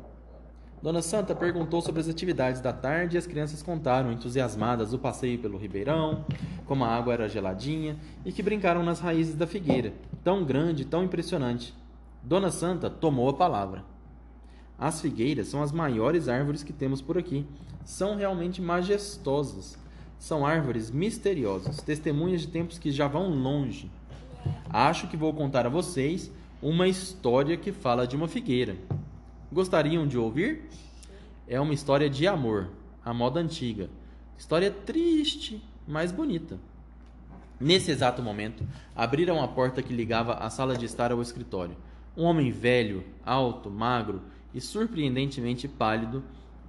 Dona 0.82 1.02
Santa 1.02 1.36
perguntou 1.36 1.82
sobre 1.82 2.00
as 2.00 2.08
atividades 2.08 2.62
da 2.62 2.72
tarde 2.72 3.18
e 3.18 3.20
as 3.20 3.28
crianças 3.28 3.62
contaram, 3.62 4.14
entusiasmadas, 4.14 4.94
o 4.94 4.98
passeio 4.98 5.38
pelo 5.38 5.58
ribeirão, 5.58 6.24
como 6.66 6.86
a 6.86 6.96
água 6.96 7.12
era 7.12 7.28
geladinha 7.28 7.98
e 8.24 8.32
que 8.32 8.42
brincaram 8.42 8.82
nas 8.82 9.02
raízes 9.02 9.36
da 9.36 9.46
figueira, 9.46 9.92
tão 10.24 10.46
grande, 10.46 10.86
tão 10.86 11.04
impressionante. 11.04 11.76
Dona 12.24 12.50
Santa 12.50 12.90
tomou 12.90 13.28
a 13.28 13.34
palavra. 13.34 13.95
As 14.78 15.00
figueiras 15.00 15.48
são 15.48 15.64
as 15.64 15.72
maiores 15.72 16.28
árvores 16.28 16.64
que 16.64 16.74
temos 16.74 17.02
por 17.02 17.18
aqui. 17.18 17.46
São 17.86 18.16
realmente 18.16 18.62
majestosas. 18.62 19.78
São 20.20 20.46
árvores 20.46 20.92
misteriosas, 20.92 21.82
testemunhas 21.82 22.42
de 22.42 22.48
tempos 22.48 22.78
que 22.78 22.92
já 22.92 23.08
vão 23.08 23.30
longe. 23.30 23.90
Acho 24.70 25.08
que 25.08 25.18
vou 25.18 25.34
contar 25.34 25.66
a 25.66 25.70
vocês 25.70 26.32
uma 26.62 26.88
história 26.88 27.56
que 27.58 27.72
fala 27.72 28.08
de 28.08 28.16
uma 28.16 28.28
figueira. 28.28 28.76
Gostariam 29.52 30.08
de 30.08 30.18
ouvir? 30.18 30.70
É 31.48 31.60
uma 31.60 31.74
história 31.74 32.10
de 32.10 32.28
amor, 32.28 32.70
a 33.04 33.14
moda 33.14 33.40
antiga. 33.40 33.90
História 34.38 34.72
triste, 34.72 35.64
mas 35.88 36.12
bonita. 36.12 36.58
Nesse 37.60 37.92
exato 37.92 38.22
momento, 38.22 38.68
abriram 38.96 39.42
a 39.42 39.48
porta 39.48 39.82
que 39.82 39.94
ligava 39.94 40.34
a 40.34 40.50
sala 40.50 40.76
de 40.76 40.86
estar 40.86 41.12
ao 41.12 41.22
escritório. 41.22 41.78
Um 42.18 42.24
homem 42.24 42.52
velho, 42.52 43.04
alto, 43.24 43.70
magro 43.70 44.22
e 44.56 44.62
surpreendentemente 44.62 45.68
pálido, 45.68 46.24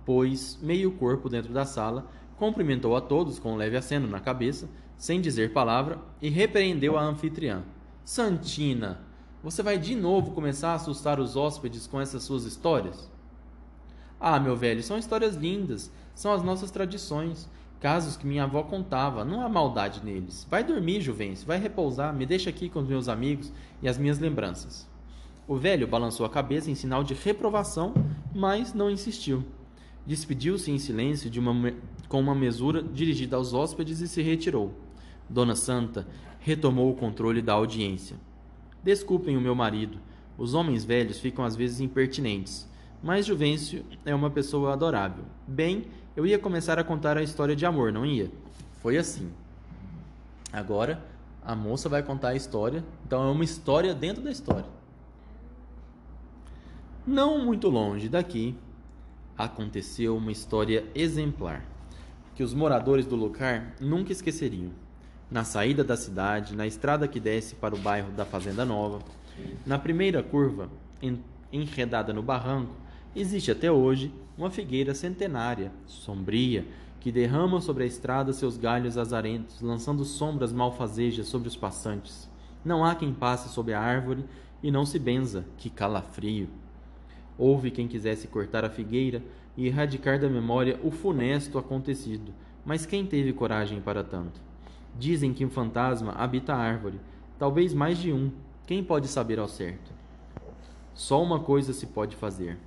pôs 0.04 0.58
meio 0.60 0.90
corpo 0.90 1.28
dentro 1.28 1.52
da 1.52 1.64
sala, 1.64 2.10
cumprimentou 2.36 2.96
a 2.96 3.00
todos 3.00 3.38
com 3.38 3.52
um 3.52 3.56
leve 3.56 3.76
aceno 3.76 4.08
na 4.08 4.18
cabeça, 4.18 4.68
sem 4.98 5.20
dizer 5.20 5.52
palavra, 5.52 5.98
e 6.20 6.28
repreendeu 6.28 6.98
a 6.98 7.02
anfitriã. 7.02 7.62
Santina, 8.04 9.00
você 9.42 9.62
vai 9.62 9.78
de 9.78 9.94
novo 9.94 10.32
começar 10.32 10.70
a 10.70 10.74
assustar 10.74 11.20
os 11.20 11.36
hóspedes 11.36 11.86
com 11.86 12.00
essas 12.00 12.24
suas 12.24 12.44
histórias? 12.44 13.08
Ah, 14.18 14.40
meu 14.40 14.56
velho, 14.56 14.82
são 14.82 14.98
histórias 14.98 15.36
lindas, 15.36 15.90
são 16.14 16.32
as 16.32 16.42
nossas 16.42 16.72
tradições, 16.72 17.48
casos 17.78 18.16
que 18.16 18.26
minha 18.26 18.44
avó 18.44 18.64
contava, 18.64 19.24
não 19.24 19.42
há 19.42 19.48
maldade 19.48 20.04
neles. 20.04 20.44
Vai 20.50 20.64
dormir, 20.64 21.00
Juvencio, 21.00 21.46
vai 21.46 21.58
repousar, 21.58 22.12
me 22.12 22.26
deixa 22.26 22.50
aqui 22.50 22.68
com 22.68 22.80
os 22.80 22.88
meus 22.88 23.08
amigos 23.08 23.52
e 23.80 23.88
as 23.88 23.96
minhas 23.96 24.18
lembranças. 24.18 24.88
O 25.48 25.56
velho 25.56 25.86
balançou 25.86 26.26
a 26.26 26.30
cabeça 26.30 26.70
em 26.70 26.74
sinal 26.74 27.04
de 27.04 27.14
reprovação, 27.14 27.94
mas 28.34 28.74
não 28.74 28.90
insistiu. 28.90 29.44
Despediu-se 30.04 30.72
em 30.72 30.78
silêncio 30.78 31.30
uma, 31.40 31.72
com 32.08 32.18
uma 32.18 32.34
mesura 32.34 32.82
dirigida 32.82 33.36
aos 33.36 33.52
hóspedes 33.52 34.00
e 34.00 34.08
se 34.08 34.22
retirou. 34.22 34.74
Dona 35.28 35.54
Santa 35.54 36.06
retomou 36.40 36.90
o 36.90 36.96
controle 36.96 37.40
da 37.40 37.52
audiência. 37.52 38.16
Desculpem 38.82 39.36
o 39.36 39.40
meu 39.40 39.54
marido. 39.54 39.98
Os 40.36 40.52
homens 40.52 40.84
velhos 40.84 41.20
ficam 41.20 41.44
às 41.44 41.54
vezes 41.54 41.80
impertinentes. 41.80 42.68
Mas 43.00 43.26
Juvencio 43.26 43.84
é 44.04 44.14
uma 44.14 44.30
pessoa 44.30 44.72
adorável. 44.72 45.24
Bem, 45.46 45.84
eu 46.16 46.26
ia 46.26 46.40
começar 46.40 46.76
a 46.76 46.84
contar 46.84 47.16
a 47.16 47.22
história 47.22 47.54
de 47.54 47.64
amor, 47.64 47.92
não 47.92 48.04
ia? 48.04 48.30
Foi 48.82 48.96
assim. 48.98 49.30
Agora, 50.52 51.04
a 51.44 51.54
moça 51.54 51.88
vai 51.88 52.02
contar 52.02 52.30
a 52.30 52.34
história. 52.34 52.84
Então 53.06 53.28
é 53.28 53.30
uma 53.30 53.44
história 53.44 53.94
dentro 53.94 54.22
da 54.22 54.30
história. 54.30 54.75
Não 57.06 57.38
muito 57.38 57.68
longe 57.68 58.08
daqui, 58.08 58.56
aconteceu 59.38 60.16
uma 60.16 60.32
história 60.32 60.84
exemplar 60.92 61.64
que 62.34 62.42
os 62.42 62.52
moradores 62.52 63.06
do 63.06 63.14
lugar 63.14 63.76
nunca 63.80 64.10
esqueceriam 64.10 64.72
na 65.30 65.44
saída 65.44 65.84
da 65.84 65.96
cidade, 65.96 66.56
na 66.56 66.66
estrada 66.66 67.06
que 67.06 67.20
desce 67.20 67.54
para 67.54 67.76
o 67.76 67.78
bairro 67.78 68.10
da 68.10 68.24
Fazenda 68.24 68.64
Nova. 68.64 68.98
Na 69.64 69.78
primeira 69.78 70.20
curva, 70.20 70.68
enredada 71.52 72.12
no 72.12 72.24
barranco, 72.24 72.74
existe 73.14 73.52
até 73.52 73.70
hoje 73.70 74.12
uma 74.36 74.50
figueira 74.50 74.92
centenária, 74.92 75.70
sombria, 75.86 76.66
que 76.98 77.12
derrama 77.12 77.60
sobre 77.60 77.84
a 77.84 77.86
estrada 77.86 78.32
seus 78.32 78.56
galhos 78.56 78.98
azarentos, 78.98 79.60
lançando 79.60 80.04
sombras 80.04 80.52
malfazejas 80.52 81.28
sobre 81.28 81.46
os 81.46 81.54
passantes. 81.54 82.28
Não 82.64 82.84
há 82.84 82.96
quem 82.96 83.14
passe 83.14 83.48
sob 83.48 83.72
a 83.72 83.80
árvore 83.80 84.24
e 84.60 84.72
não 84.72 84.84
se 84.84 84.98
benza, 84.98 85.46
que 85.56 85.70
calafrio. 85.70 86.48
Houve 87.38 87.70
quem 87.70 87.86
quisesse 87.86 88.26
cortar 88.28 88.64
a 88.64 88.70
figueira 88.70 89.22
e 89.56 89.66
erradicar 89.66 90.18
da 90.18 90.28
memória 90.28 90.78
o 90.82 90.90
funesto 90.90 91.58
acontecido, 91.58 92.32
mas 92.64 92.86
quem 92.86 93.06
teve 93.06 93.32
coragem 93.32 93.80
para 93.80 94.02
tanto? 94.02 94.40
Dizem 94.98 95.32
que 95.32 95.44
um 95.44 95.50
fantasma 95.50 96.12
habita 96.12 96.54
a 96.54 96.58
árvore, 96.58 96.98
talvez 97.38 97.74
mais 97.74 97.98
de 97.98 98.12
um. 98.12 98.30
Quem 98.66 98.82
pode 98.82 99.08
saber 99.08 99.38
ao 99.38 99.48
certo? 99.48 99.92
Só 100.94 101.22
uma 101.22 101.38
coisa 101.40 101.72
se 101.74 101.86
pode 101.86 102.16
fazer: 102.16 102.58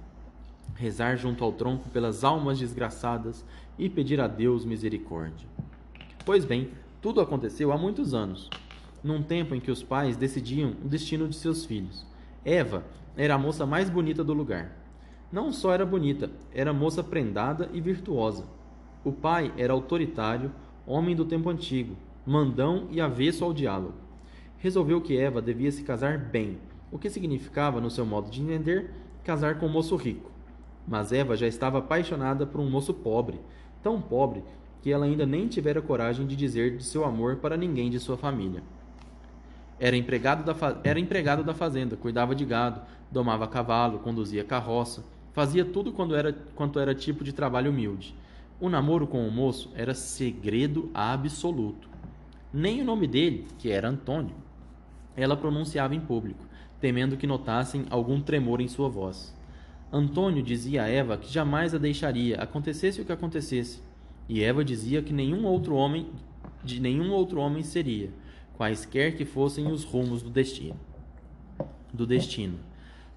rezar 0.75 1.17
junto 1.17 1.43
ao 1.43 1.51
tronco 1.51 1.89
pelas 1.89 2.23
almas 2.23 2.59
desgraçadas 2.59 3.43
e 3.77 3.89
pedir 3.89 4.21
a 4.21 4.27
Deus 4.27 4.63
misericórdia. 4.63 5.47
Pois 6.23 6.45
bem, 6.45 6.69
tudo 7.01 7.19
aconteceu 7.19 7.71
há 7.71 7.77
muitos 7.77 8.13
anos, 8.13 8.49
num 9.03 9.23
tempo 9.23 9.55
em 9.55 9.59
que 9.59 9.71
os 9.71 9.81
pais 9.81 10.15
decidiam 10.15 10.75
o 10.83 10.87
destino 10.87 11.27
de 11.27 11.35
seus 11.35 11.65
filhos. 11.65 12.05
Eva 12.45 12.83
era 13.15 13.35
a 13.35 13.37
moça 13.37 13.65
mais 13.65 13.89
bonita 13.89 14.23
do 14.23 14.33
lugar. 14.33 14.71
Não 15.31 15.51
só 15.51 15.73
era 15.73 15.85
bonita, 15.85 16.29
era 16.53 16.73
moça 16.73 17.03
prendada 17.03 17.69
e 17.73 17.79
virtuosa. 17.79 18.45
O 19.03 19.11
pai 19.11 19.53
era 19.57 19.73
autoritário, 19.73 20.51
homem 20.85 21.15
do 21.15 21.23
tempo 21.23 21.49
antigo, 21.49 21.95
mandão 22.25 22.87
e 22.89 22.99
avesso 22.99 23.45
ao 23.45 23.53
diálogo. 23.53 23.93
Resolveu 24.57 24.99
que 24.99 25.17
Eva 25.17 25.41
devia 25.41 25.71
se 25.71 25.83
casar 25.83 26.17
bem, 26.17 26.57
o 26.91 26.97
que 26.97 27.09
significava, 27.09 27.79
no 27.79 27.89
seu 27.89 28.05
modo 28.05 28.29
de 28.29 28.41
entender, 28.41 28.91
casar 29.23 29.59
com 29.59 29.67
um 29.67 29.71
moço 29.71 29.95
rico. 29.95 30.31
Mas 30.87 31.11
Eva 31.11 31.37
já 31.37 31.47
estava 31.47 31.77
apaixonada 31.77 32.45
por 32.45 32.59
um 32.59 32.69
moço 32.69 32.93
pobre, 32.93 33.39
tão 33.83 34.01
pobre 34.01 34.43
que 34.81 34.91
ela 34.91 35.05
ainda 35.05 35.25
nem 35.25 35.47
tivera 35.47 35.81
coragem 35.81 36.25
de 36.25 36.35
dizer 36.35 36.77
de 36.77 36.83
seu 36.83 37.05
amor 37.05 37.37
para 37.37 37.55
ninguém 37.55 37.89
de 37.89 37.99
sua 37.99 38.17
família. 38.17 38.63
Era 39.79 39.95
empregado 39.95 40.43
da, 40.43 40.55
era 40.83 40.99
empregado 40.99 41.43
da 41.43 41.53
fazenda, 41.53 41.95
cuidava 41.95 42.35
de 42.35 42.43
gado, 42.43 42.81
domava 43.11 43.47
cavalo, 43.47 43.99
conduzia 43.99 44.43
carroça, 44.43 45.03
fazia 45.33 45.65
tudo 45.65 45.91
quando 45.91 46.15
era, 46.15 46.33
quanto 46.55 46.79
era 46.79 46.93
tipo 46.93 47.23
de 47.23 47.33
trabalho 47.33 47.71
humilde. 47.71 48.15
O 48.59 48.69
namoro 48.69 49.07
com 49.07 49.25
o 49.27 49.31
moço 49.31 49.71
era 49.73 49.93
segredo 49.93 50.89
absoluto. 50.93 51.89
Nem 52.53 52.81
o 52.81 52.85
nome 52.85 53.07
dele, 53.07 53.47
que 53.57 53.69
era 53.69 53.89
Antônio, 53.89 54.35
ela 55.15 55.37
pronunciava 55.37 55.95
em 55.95 55.99
público, 55.99 56.45
temendo 56.79 57.17
que 57.17 57.27
notassem 57.27 57.85
algum 57.89 58.21
tremor 58.21 58.61
em 58.61 58.67
sua 58.67 58.89
voz. 58.89 59.35
Antônio 59.91 60.43
dizia 60.43 60.83
a 60.83 60.87
Eva 60.87 61.17
que 61.17 61.31
jamais 61.31 61.73
a 61.73 61.77
deixaria, 61.77 62.37
acontecesse 62.37 63.01
o 63.01 63.05
que 63.05 63.11
acontecesse, 63.11 63.81
e 64.27 64.43
Eva 64.43 64.63
dizia 64.63 65.01
que 65.01 65.11
nenhum 65.11 65.45
outro 65.45 65.75
homem, 65.75 66.09
de 66.63 66.79
nenhum 66.79 67.11
outro 67.11 67.39
homem 67.39 67.63
seria, 67.63 68.11
quaisquer 68.55 69.15
que 69.15 69.25
fossem 69.25 69.71
os 69.71 69.83
rumos 69.83 70.21
do 70.21 70.29
destino. 70.29 70.79
Do 71.91 72.05
destino. 72.05 72.68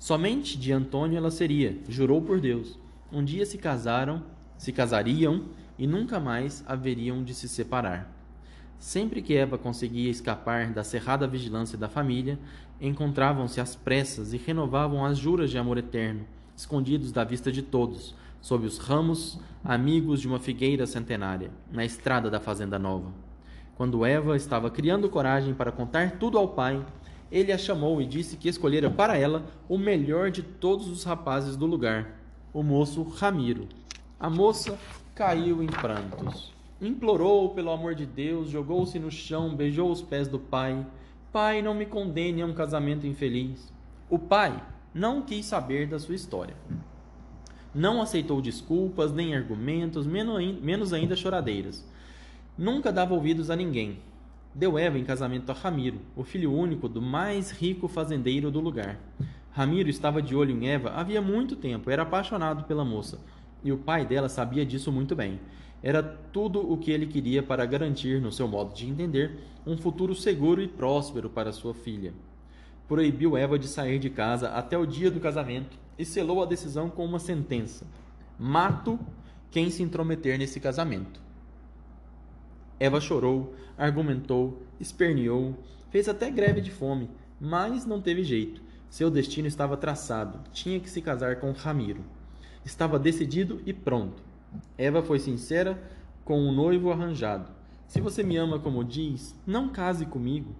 Somente 0.02 0.58
de 0.58 0.72
Antônio 0.72 1.16
ela 1.16 1.30
seria, 1.30 1.78
jurou 1.88 2.20
por 2.20 2.40
Deus. 2.40 2.76
Um 3.12 3.22
dia 3.22 3.46
se 3.46 3.56
casaram, 3.56 4.24
se 4.58 4.72
casariam 4.72 5.44
e 5.78 5.86
nunca 5.86 6.18
mais 6.18 6.64
haveriam 6.66 7.22
de 7.22 7.32
se 7.32 7.48
separar. 7.48 8.12
Sempre 8.80 9.22
que 9.22 9.36
Eva 9.36 9.56
conseguia 9.56 10.10
escapar 10.10 10.72
da 10.72 10.82
cerrada 10.82 11.28
vigilância 11.28 11.78
da 11.78 11.88
família, 11.88 12.36
encontravam-se 12.80 13.60
às 13.60 13.76
pressas 13.76 14.32
e 14.32 14.38
renovavam 14.38 15.04
as 15.04 15.18
juras 15.18 15.52
de 15.52 15.56
amor 15.56 15.78
eterno, 15.78 16.26
escondidos 16.56 17.12
da 17.12 17.22
vista 17.22 17.52
de 17.52 17.62
todos, 17.62 18.12
sob 18.40 18.66
os 18.66 18.78
ramos 18.78 19.38
amigos 19.62 20.20
de 20.20 20.26
uma 20.26 20.40
figueira 20.40 20.84
centenária, 20.84 21.52
na 21.70 21.84
estrada 21.84 22.28
da 22.28 22.40
fazenda 22.40 22.76
nova. 22.76 23.12
Quando 23.76 24.04
Eva 24.04 24.34
estava 24.34 24.68
criando 24.68 25.08
coragem 25.08 25.54
para 25.54 25.70
contar 25.70 26.18
tudo 26.18 26.38
ao 26.38 26.48
pai, 26.48 26.84
ele 27.32 27.50
a 27.50 27.56
chamou 27.56 28.02
e 28.02 28.06
disse 28.06 28.36
que 28.36 28.48
escolhera 28.48 28.90
para 28.90 29.16
ela 29.16 29.46
o 29.66 29.78
melhor 29.78 30.30
de 30.30 30.42
todos 30.42 30.88
os 30.88 31.02
rapazes 31.02 31.56
do 31.56 31.64
lugar, 31.64 32.20
o 32.52 32.62
moço 32.62 33.02
Ramiro. 33.02 33.66
A 34.20 34.28
moça 34.28 34.78
caiu 35.14 35.62
em 35.62 35.66
prantos. 35.66 36.52
Implorou 36.78 37.48
pelo 37.54 37.70
amor 37.70 37.94
de 37.94 38.04
Deus, 38.04 38.50
jogou-se 38.50 38.98
no 38.98 39.10
chão, 39.10 39.56
beijou 39.56 39.90
os 39.90 40.02
pés 40.02 40.28
do 40.28 40.38
pai. 40.38 40.86
Pai, 41.32 41.62
não 41.62 41.74
me 41.74 41.86
condene 41.86 42.42
a 42.42 42.46
um 42.46 42.52
casamento 42.52 43.06
infeliz. 43.06 43.72
O 44.10 44.18
pai 44.18 44.62
não 44.94 45.22
quis 45.22 45.46
saber 45.46 45.86
da 45.86 45.98
sua 45.98 46.14
história. 46.14 46.54
Não 47.74 48.02
aceitou 48.02 48.42
desculpas, 48.42 49.10
nem 49.10 49.34
argumentos, 49.34 50.06
menos 50.06 50.92
ainda 50.92 51.16
choradeiras. 51.16 51.82
Nunca 52.58 52.92
dava 52.92 53.14
ouvidos 53.14 53.48
a 53.48 53.56
ninguém. 53.56 53.98
Deu 54.54 54.78
Eva 54.78 54.98
em 54.98 55.04
casamento 55.04 55.50
a 55.50 55.54
Ramiro, 55.54 56.00
o 56.14 56.22
filho 56.22 56.52
único 56.52 56.86
do 56.86 57.00
mais 57.00 57.50
rico 57.50 57.88
fazendeiro 57.88 58.50
do 58.50 58.60
lugar. 58.60 58.98
Ramiro 59.50 59.88
estava 59.88 60.20
de 60.20 60.36
olho 60.36 60.54
em 60.54 60.68
Eva 60.68 60.90
havia 60.90 61.22
muito 61.22 61.56
tempo, 61.56 61.90
era 61.90 62.02
apaixonado 62.02 62.64
pela 62.64 62.84
moça, 62.84 63.18
e 63.64 63.72
o 63.72 63.78
pai 63.78 64.04
dela 64.04 64.28
sabia 64.28 64.66
disso 64.66 64.92
muito 64.92 65.16
bem. 65.16 65.40
Era 65.82 66.02
tudo 66.02 66.70
o 66.70 66.76
que 66.76 66.90
ele 66.90 67.06
queria 67.06 67.42
para 67.42 67.64
garantir, 67.64 68.20
no 68.20 68.30
seu 68.30 68.46
modo 68.46 68.74
de 68.74 68.86
entender, 68.86 69.38
um 69.66 69.76
futuro 69.78 70.14
seguro 70.14 70.60
e 70.60 70.68
próspero 70.68 71.30
para 71.30 71.50
sua 71.50 71.72
filha. 71.72 72.12
Proibiu 72.86 73.38
Eva 73.38 73.58
de 73.58 73.66
sair 73.66 73.98
de 73.98 74.10
casa 74.10 74.50
até 74.50 74.76
o 74.76 74.84
dia 74.84 75.10
do 75.10 75.18
casamento 75.18 75.78
e 75.98 76.04
selou 76.04 76.42
a 76.42 76.46
decisão 76.46 76.90
com 76.90 77.06
uma 77.06 77.18
sentença: 77.18 77.86
Mato 78.38 78.98
quem 79.50 79.70
se 79.70 79.82
intrometer 79.82 80.38
nesse 80.38 80.60
casamento. 80.60 81.22
Eva 82.82 83.00
chorou, 83.00 83.54
argumentou, 83.78 84.60
esperneou, 84.80 85.56
fez 85.88 86.08
até 86.08 86.28
greve 86.28 86.60
de 86.60 86.72
fome, 86.72 87.08
mas 87.40 87.86
não 87.86 88.02
teve 88.02 88.24
jeito. 88.24 88.60
Seu 88.90 89.08
destino 89.08 89.46
estava 89.46 89.76
traçado, 89.76 90.40
tinha 90.52 90.80
que 90.80 90.90
se 90.90 91.00
casar 91.00 91.36
com 91.36 91.52
Ramiro. 91.52 92.00
Estava 92.64 92.98
decidido 92.98 93.62
e 93.64 93.72
pronto. 93.72 94.20
Eva 94.76 95.00
foi 95.00 95.20
sincera 95.20 95.80
com 96.24 96.40
o 96.40 96.50
noivo 96.50 96.90
arranjado. 96.90 97.52
Se 97.86 98.00
você 98.00 98.20
me 98.24 98.36
ama 98.36 98.58
como 98.58 98.82
diz, 98.82 99.32
não 99.46 99.68
case 99.68 100.04
comigo. 100.04 100.52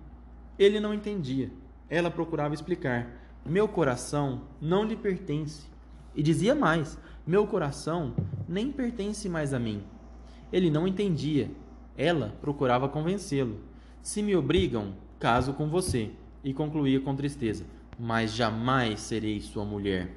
Ele 0.56 0.78
não 0.78 0.94
entendia. 0.94 1.50
Ela 1.90 2.08
procurava 2.08 2.54
explicar. 2.54 3.10
Meu 3.44 3.66
coração 3.66 4.42
não 4.60 4.84
lhe 4.84 4.94
pertence. 4.94 5.66
E 6.14 6.22
dizia 6.22 6.54
mais: 6.54 6.96
Meu 7.26 7.48
coração 7.48 8.14
nem 8.48 8.70
pertence 8.70 9.28
mais 9.28 9.52
a 9.52 9.58
mim. 9.58 9.82
Ele 10.52 10.70
não 10.70 10.86
entendia. 10.86 11.50
Ela 11.96 12.34
procurava 12.40 12.88
convencê-lo. 12.88 13.60
Se 14.02 14.22
me 14.22 14.34
obrigam, 14.34 14.94
caso 15.18 15.52
com 15.52 15.68
você. 15.68 16.10
E 16.44 16.52
concluía 16.52 17.00
com 17.00 17.14
tristeza: 17.14 17.64
Mas 17.98 18.34
jamais 18.34 19.00
serei 19.00 19.40
sua 19.40 19.64
mulher. 19.64 20.10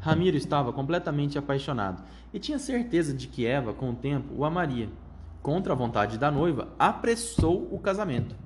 Ramiro 0.00 0.36
estava 0.36 0.72
completamente 0.72 1.38
apaixonado 1.38 2.02
e 2.32 2.38
tinha 2.38 2.58
certeza 2.58 3.12
de 3.12 3.26
que 3.26 3.46
Eva, 3.46 3.72
com 3.72 3.90
o 3.90 3.94
tempo, 3.94 4.34
o 4.34 4.44
amaria. 4.44 4.88
Contra 5.42 5.72
a 5.72 5.76
vontade 5.76 6.18
da 6.18 6.30
noiva, 6.30 6.68
apressou 6.78 7.68
o 7.72 7.78
casamento. 7.78 8.36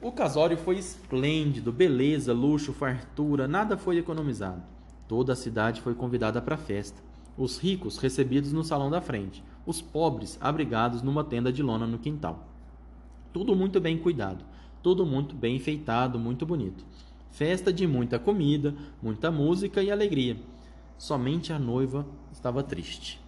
O 0.00 0.10
casório 0.10 0.56
foi 0.56 0.78
esplêndido, 0.78 1.70
beleza, 1.70 2.32
luxo, 2.32 2.72
fartura, 2.72 3.46
nada 3.46 3.76
foi 3.76 3.98
economizado. 3.98 4.62
Toda 5.06 5.32
a 5.32 5.36
cidade 5.36 5.80
foi 5.80 5.94
convidada 5.94 6.42
para 6.42 6.56
a 6.56 6.58
festa. 6.58 7.00
Os 7.36 7.58
ricos 7.58 7.98
recebidos 7.98 8.52
no 8.52 8.64
salão 8.64 8.90
da 8.90 9.00
frente, 9.00 9.44
os 9.66 9.80
pobres 9.80 10.38
abrigados 10.40 11.02
numa 11.02 11.24
tenda 11.24 11.52
de 11.52 11.62
lona 11.62 11.86
no 11.86 11.98
quintal. 11.98 12.46
Tudo 13.32 13.54
muito 13.54 13.80
bem 13.80 13.98
cuidado, 13.98 14.44
tudo 14.82 15.06
muito 15.06 15.34
bem 15.34 15.56
enfeitado, 15.56 16.18
muito 16.18 16.44
bonito. 16.44 16.84
Festa 17.30 17.72
de 17.72 17.86
muita 17.86 18.18
comida, 18.18 18.74
muita 19.02 19.30
música 19.30 19.82
e 19.82 19.90
alegria. 19.90 20.36
Somente 20.98 21.52
a 21.52 21.58
noiva 21.58 22.06
estava 22.32 22.62
triste. 22.62 23.20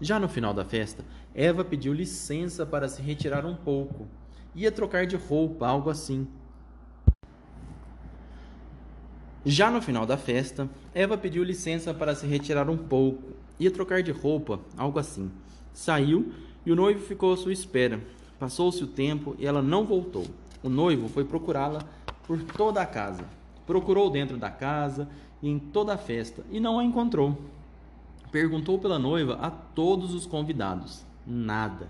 Já 0.00 0.18
no 0.18 0.28
final 0.28 0.52
da 0.52 0.64
festa, 0.64 1.04
Eva 1.34 1.64
pediu 1.64 1.92
licença 1.92 2.66
para 2.66 2.88
se 2.88 3.00
retirar 3.02 3.46
um 3.46 3.54
pouco 3.54 4.06
ia 4.54 4.72
trocar 4.72 5.06
de 5.06 5.16
roupa, 5.16 5.66
algo 5.66 5.90
assim. 5.90 6.26
Já 9.44 9.70
no 9.70 9.80
final 9.80 10.04
da 10.04 10.16
festa, 10.16 10.68
Eva 10.94 11.16
pediu 11.16 11.42
licença 11.42 11.94
para 11.94 12.14
se 12.14 12.26
retirar 12.26 12.68
um 12.68 12.76
pouco, 12.76 13.32
ia 13.60 13.70
trocar 13.70 14.02
de 14.02 14.10
roupa, 14.10 14.58
algo 14.76 14.98
assim. 14.98 15.30
Saiu 15.72 16.32
e 16.66 16.72
o 16.72 16.76
noivo 16.76 17.00
ficou 17.00 17.32
à 17.32 17.36
sua 17.36 17.52
espera. 17.52 18.00
Passou-se 18.38 18.82
o 18.82 18.88
tempo 18.88 19.36
e 19.38 19.46
ela 19.46 19.62
não 19.62 19.84
voltou. 19.84 20.26
O 20.62 20.68
noivo 20.68 21.08
foi 21.08 21.24
procurá-la 21.24 21.84
por 22.26 22.42
toda 22.42 22.80
a 22.80 22.86
casa. 22.86 23.24
Procurou 23.66 24.10
dentro 24.10 24.36
da 24.36 24.50
casa 24.50 25.08
e 25.40 25.48
em 25.48 25.58
toda 25.58 25.94
a 25.94 25.98
festa 25.98 26.44
e 26.50 26.58
não 26.58 26.80
a 26.80 26.84
encontrou. 26.84 27.38
Perguntou 28.32 28.78
pela 28.78 28.98
noiva 28.98 29.34
a 29.34 29.50
todos 29.50 30.14
os 30.14 30.26
convidados. 30.26 31.04
Nada. 31.24 31.88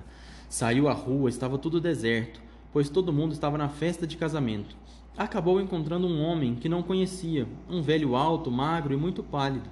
Saiu 0.49 0.89
à 0.89 0.93
rua, 0.93 1.31
estava 1.31 1.57
tudo 1.57 1.81
deserto 1.81 2.41
pois 2.73 2.89
todo 2.89 3.13
mundo 3.13 3.33
estava 3.33 3.59
na 3.59 3.69
festa 3.69 4.07
de 4.07 4.17
casamento. 4.17 4.77
Acabou 5.17 5.61
encontrando 5.61 6.07
um 6.07 6.23
homem 6.23 6.55
que 6.55 6.69
não 6.69 6.83
conhecia, 6.83 7.47
um 7.69 7.83
velho 7.83 8.15
alto, 8.15 8.51
magro 8.51 8.95
e 8.95 8.97
muito 8.97 9.23
pálido. 9.23 9.69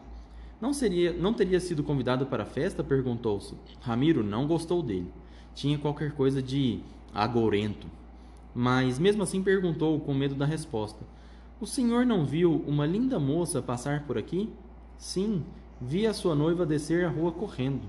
Não 0.61 0.73
seria, 0.73 1.13
não 1.13 1.33
teria 1.33 1.61
sido 1.61 1.85
convidado 1.85 2.27
para 2.27 2.43
a 2.43 2.47
festa? 2.47 2.83
perguntou-se. 2.83 3.55
Ramiro 3.81 4.25
não 4.25 4.47
gostou 4.47 4.83
dele. 4.83 5.13
Tinha 5.55 5.79
qualquer 5.79 6.13
coisa 6.13 6.43
de 6.43 6.81
agourento. 7.15 7.87
Mas 8.55 8.99
mesmo 8.99 9.23
assim 9.23 9.43
perguntou 9.43 10.01
com 10.01 10.13
medo 10.13 10.35
da 10.35 10.45
resposta. 10.45 11.05
O 11.61 11.67
senhor 11.67 12.05
não 12.05 12.25
viu 12.25 12.65
uma 12.67 12.87
linda 12.87 13.19
moça 13.19 13.63
passar 13.63 14.05
por 14.05 14.19
aqui? 14.19 14.49
Sim, 14.97 15.45
vi 15.81 16.07
a 16.07 16.15
sua 16.15 16.35
noiva 16.35 16.67
descer 16.67 17.05
a 17.05 17.09
rua 17.09 17.31
correndo. 17.31 17.83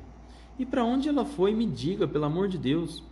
E 0.58 0.66
para 0.66 0.84
onde 0.84 1.10
ela 1.10 1.26
foi, 1.26 1.54
me 1.54 1.66
diga, 1.66 2.08
pelo 2.08 2.26
amor 2.26 2.48
de 2.48 2.58
Deus. 2.58 3.04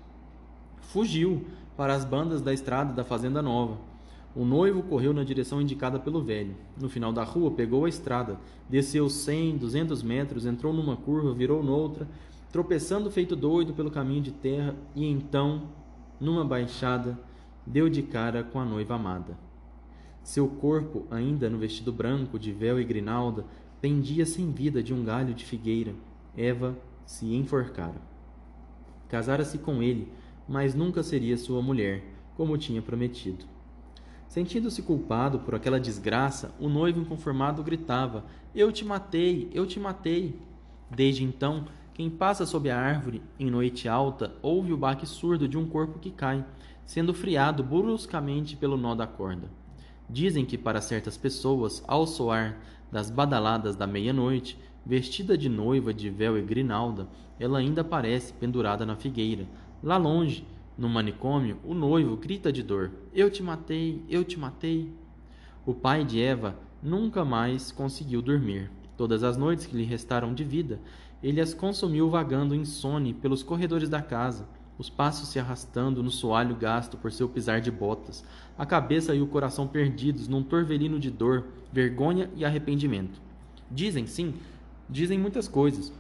Fugiu, 0.81 1.45
para 1.75 1.93
as 1.93 2.03
bandas 2.03 2.41
da 2.41 2.53
estrada 2.53 2.93
da 2.93 3.03
Fazenda 3.03 3.41
Nova. 3.41 3.77
O 4.37 4.45
noivo 4.45 4.83
correu 4.83 5.15
na 5.15 5.23
direção 5.23 5.59
indicada 5.59 5.97
pelo 5.97 6.21
velho. 6.21 6.55
No 6.79 6.87
final 6.87 7.11
da 7.11 7.23
rua, 7.23 7.49
pegou 7.49 7.85
a 7.85 7.89
estrada, 7.89 8.39
desceu 8.69 9.09
100, 9.09 9.57
200 9.57 10.03
metros, 10.03 10.45
entrou 10.45 10.71
numa 10.71 10.95
curva, 10.95 11.33
virou 11.33 11.63
noutra, 11.63 12.07
tropeçando 12.51 13.09
feito 13.09 13.35
doido 13.35 13.73
pelo 13.73 13.89
caminho 13.89 14.21
de 14.21 14.29
terra 14.29 14.75
e 14.95 15.07
então, 15.07 15.63
numa 16.19 16.45
baixada, 16.45 17.19
deu 17.65 17.89
de 17.89 18.03
cara 18.03 18.43
com 18.43 18.59
a 18.59 18.65
noiva 18.65 18.93
amada. 18.93 19.35
Seu 20.21 20.47
corpo, 20.47 21.07
ainda 21.09 21.49
no 21.49 21.57
vestido 21.57 21.91
branco 21.91 22.37
de 22.37 22.51
véu 22.51 22.79
e 22.79 22.83
grinalda, 22.83 23.43
pendia 23.81 24.23
sem 24.23 24.51
vida 24.51 24.83
de 24.83 24.93
um 24.93 25.03
galho 25.03 25.33
de 25.33 25.45
figueira. 25.45 25.95
Eva 26.37 26.77
se 27.07 27.25
enforcara. 27.33 27.99
Casara-se 29.09 29.57
com 29.57 29.81
ele, 29.81 30.07
mas 30.47 30.75
nunca 30.75 31.01
seria 31.01 31.37
sua 31.37 31.59
mulher, 31.59 32.03
como 32.35 32.55
tinha 32.55 32.83
prometido. 32.83 33.56
Sentindo-se 34.27 34.81
culpado 34.81 35.39
por 35.39 35.55
aquela 35.55 35.79
desgraça, 35.79 36.53
o 36.59 36.67
noivo 36.67 36.99
inconformado 36.99 37.63
gritava: 37.63 38.25
Eu 38.53 38.71
te 38.71 38.83
matei, 38.83 39.49
eu 39.53 39.65
te 39.65 39.79
matei. 39.79 40.39
Desde 40.89 41.23
então, 41.23 41.65
quem 41.93 42.09
passa 42.09 42.45
sob 42.45 42.69
a 42.69 42.79
árvore 42.79 43.21
em 43.39 43.49
noite 43.49 43.87
alta 43.87 44.35
ouve 44.41 44.73
o 44.73 44.77
baque 44.77 45.05
surdo 45.05 45.47
de 45.47 45.57
um 45.57 45.67
corpo 45.67 45.99
que 45.99 46.11
cai, 46.11 46.45
sendo 46.85 47.13
friado 47.13 47.63
bruscamente 47.63 48.55
pelo 48.55 48.77
nó 48.77 48.93
da 48.93 49.07
corda. 49.07 49.49
Dizem 50.09 50.45
que 50.45 50.57
para 50.57 50.81
certas 50.81 51.17
pessoas, 51.17 51.83
ao 51.87 52.05
soar 52.05 52.57
das 52.91 53.09
badaladas 53.09 53.75
da 53.75 53.87
meia-noite, 53.87 54.57
vestida 54.85 55.37
de 55.37 55.49
noiva 55.49 55.93
de 55.93 56.09
véu 56.09 56.37
e 56.37 56.41
grinalda, 56.41 57.07
ela 57.39 57.59
ainda 57.59 57.81
aparece 57.81 58.31
pendurada 58.33 58.85
na 58.85 58.95
figueira, 58.95 59.45
Lá 59.83 59.97
longe, 59.97 60.43
no 60.77 60.87
manicômio, 60.87 61.57
o 61.63 61.73
noivo 61.73 62.15
grita 62.15 62.51
de 62.51 62.61
dor: 62.61 62.91
Eu 63.13 63.29
te 63.29 63.41
matei, 63.41 64.03
eu 64.07 64.23
te 64.23 64.39
matei. 64.39 64.91
O 65.65 65.73
pai 65.73 66.05
de 66.05 66.21
Eva 66.21 66.55
nunca 66.81 67.25
mais 67.25 67.71
conseguiu 67.71 68.21
dormir. 68.21 68.69
Todas 68.95 69.23
as 69.23 69.37
noites 69.37 69.65
que 69.65 69.75
lhe 69.75 69.83
restaram 69.83 70.33
de 70.33 70.43
vida, 70.43 70.79
ele 71.21 71.41
as 71.41 71.53
consumiu 71.53 72.09
vagando 72.09 72.55
insone 72.55 73.13
pelos 73.13 73.43
corredores 73.43 73.89
da 73.89 74.01
casa, 74.01 74.47
os 74.77 74.89
passos 74.89 75.29
se 75.29 75.39
arrastando 75.39 76.03
no 76.03 76.11
soalho 76.11 76.55
gasto 76.55 76.97
por 76.97 77.11
seu 77.11 77.27
pisar 77.27 77.59
de 77.59 77.71
botas, 77.71 78.23
a 78.57 78.65
cabeça 78.65 79.15
e 79.15 79.21
o 79.21 79.27
coração 79.27 79.67
perdidos 79.67 80.27
num 80.27 80.43
torvelino 80.43 80.99
de 80.99 81.09
dor, 81.09 81.47
vergonha 81.73 82.29
e 82.35 82.45
arrependimento. 82.45 83.19
Dizem, 83.69 84.05
sim, 84.05 84.35
dizem 84.87 85.17
muitas 85.17 85.47
coisas, 85.47 85.91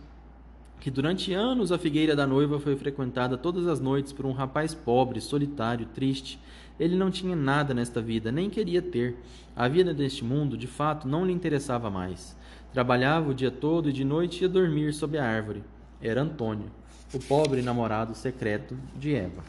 que 0.79 0.91
durante 0.91 1.33
anos 1.33 1.71
a 1.71 1.77
figueira 1.77 2.15
da 2.15 2.27
noiva 2.27 2.59
foi 2.59 2.75
frequentada 2.75 3.37
todas 3.37 3.67
as 3.67 3.79
noites 3.79 4.13
por 4.13 4.25
um 4.25 4.31
rapaz 4.31 4.73
pobre, 4.73 5.19
solitário, 5.19 5.87
triste. 5.87 6.39
Ele 6.79 6.95
não 6.95 7.09
tinha 7.09 7.35
nada 7.35 7.73
nesta 7.73 7.99
vida, 7.99 8.31
nem 8.31 8.49
queria 8.49 8.81
ter. 8.81 9.17
A 9.55 9.67
vida 9.67 9.93
deste 9.93 10.23
mundo, 10.23 10.55
de 10.55 10.67
fato, 10.67 11.07
não 11.07 11.25
lhe 11.25 11.33
interessava 11.33 11.89
mais. 11.89 12.37
Trabalhava 12.71 13.31
o 13.31 13.33
dia 13.33 13.49
todo 13.49 13.89
e 13.89 13.93
de 13.93 14.03
noite 14.03 14.43
ia 14.43 14.49
dormir 14.49 14.93
sob 14.93 15.17
a 15.17 15.25
árvore. 15.25 15.63
Era 15.99 16.21
Antônio, 16.21 16.69
o 17.11 17.19
pobre 17.19 17.63
namorado 17.63 18.13
secreto 18.13 18.77
de 18.95 19.15
Eva. 19.15 19.43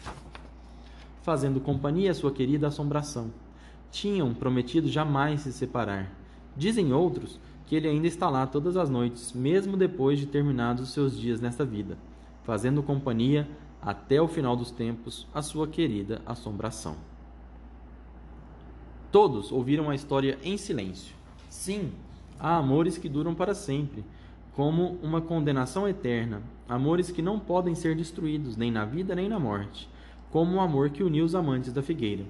Fazendo 1.23 1.61
companhia 1.61 2.11
à 2.11 2.14
sua 2.14 2.33
querida 2.33 2.69
assombração. 2.69 3.31
Tinham 3.91 4.33
prometido 4.33 4.88
jamais 4.88 5.43
se 5.43 5.53
separar. 5.53 6.11
Dizem 6.57 6.93
outros 6.93 7.38
que 7.68 7.76
ele 7.76 7.87
ainda 7.87 8.07
está 8.07 8.31
lá 8.31 8.46
todas 8.46 8.78
as 8.78 8.88
noites, 8.88 9.35
mesmo 9.35 9.76
depois 9.76 10.18
de 10.18 10.24
terminados 10.24 10.85
os 10.85 10.94
seus 10.94 11.18
dias 11.18 11.38
nesta 11.38 11.66
vida, 11.66 11.98
fazendo 12.42 12.83
companhia 12.83 13.46
até 13.83 14.20
o 14.22 14.26
final 14.26 14.57
dos 14.57 14.70
tempos 14.70 15.26
à 15.35 15.42
sua 15.42 15.68
querida 15.68 16.22
assombração. 16.24 16.96
Todos 19.12 19.52
ouviram 19.52 19.90
a 19.90 19.94
história 19.94 20.38
em 20.42 20.57
silêncio. 20.57 21.14
Sim, 21.50 21.92
há 22.40 22.57
amores 22.57 22.96
que 22.96 23.09
duram 23.09 23.35
para 23.35 23.54
sempre, 23.54 24.02
como 24.54 24.98
uma 25.02 25.20
condenação 25.20 25.87
eterna, 25.87 26.42
amores 26.66 27.11
que 27.11 27.20
não 27.20 27.38
podem 27.38 27.74
ser 27.74 27.94
destruídos, 27.94 28.57
nem 28.57 28.72
na 28.72 28.87
vida 28.87 29.14
nem 29.14 29.28
na 29.28 29.38
morte, 29.38 29.90
como 30.31 30.57
o 30.57 30.61
amor 30.61 30.88
que 30.88 31.02
uniu 31.02 31.22
os 31.22 31.35
amantes 31.35 31.70
da 31.70 31.83
figueira. 31.83 32.24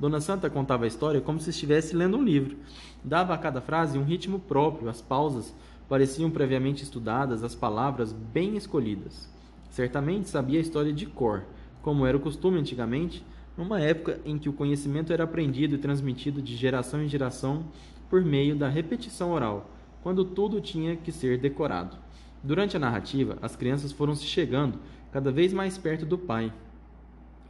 Dona 0.00 0.18
Santa 0.18 0.48
contava 0.48 0.84
a 0.84 0.88
história 0.88 1.20
como 1.20 1.38
se 1.38 1.50
estivesse 1.50 1.94
lendo 1.94 2.16
um 2.16 2.24
livro. 2.24 2.56
Dava 3.04 3.34
a 3.34 3.38
cada 3.38 3.60
frase 3.60 3.98
um 3.98 4.02
ritmo 4.02 4.38
próprio, 4.38 4.88
as 4.88 5.02
pausas 5.02 5.54
pareciam 5.90 6.30
previamente 6.30 6.82
estudadas, 6.82 7.44
as 7.44 7.54
palavras 7.54 8.10
bem 8.10 8.56
escolhidas. 8.56 9.28
Certamente 9.68 10.30
sabia 10.30 10.58
a 10.58 10.62
história 10.62 10.90
de 10.90 11.04
cor, 11.04 11.44
como 11.82 12.06
era 12.06 12.16
o 12.16 12.20
costume 12.20 12.58
antigamente, 12.58 13.22
numa 13.58 13.78
época 13.78 14.18
em 14.24 14.38
que 14.38 14.48
o 14.48 14.54
conhecimento 14.54 15.12
era 15.12 15.24
aprendido 15.24 15.74
e 15.74 15.78
transmitido 15.78 16.40
de 16.40 16.56
geração 16.56 17.02
em 17.02 17.08
geração 17.08 17.66
por 18.08 18.24
meio 18.24 18.56
da 18.56 18.70
repetição 18.70 19.32
oral, 19.32 19.70
quando 20.02 20.24
tudo 20.24 20.62
tinha 20.62 20.96
que 20.96 21.12
ser 21.12 21.36
decorado. 21.36 21.98
Durante 22.42 22.74
a 22.74 22.80
narrativa, 22.80 23.36
as 23.42 23.54
crianças 23.54 23.92
foram 23.92 24.14
se 24.14 24.24
chegando 24.24 24.78
cada 25.12 25.30
vez 25.30 25.52
mais 25.52 25.76
perto 25.76 26.06
do 26.06 26.16
pai. 26.16 26.50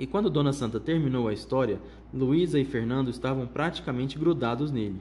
E 0.00 0.06
quando 0.06 0.30
Dona 0.30 0.50
Santa 0.50 0.80
terminou 0.80 1.28
a 1.28 1.32
história, 1.34 1.78
Luísa 2.10 2.58
e 2.58 2.64
Fernando 2.64 3.10
estavam 3.10 3.46
praticamente 3.46 4.18
grudados 4.18 4.72
nele. 4.72 4.98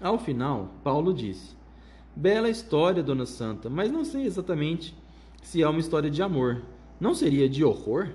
Ao 0.00 0.20
final, 0.20 0.70
Paulo 0.84 1.12
disse: 1.12 1.56
Bela 2.14 2.48
história, 2.48 3.02
Dona 3.02 3.26
Santa, 3.26 3.68
mas 3.68 3.90
não 3.90 4.04
sei 4.04 4.22
exatamente 4.22 4.94
se 5.42 5.64
é 5.64 5.68
uma 5.68 5.80
história 5.80 6.08
de 6.08 6.22
amor. 6.22 6.62
Não 7.00 7.12
seria 7.12 7.48
de 7.48 7.64
horror? 7.64 8.10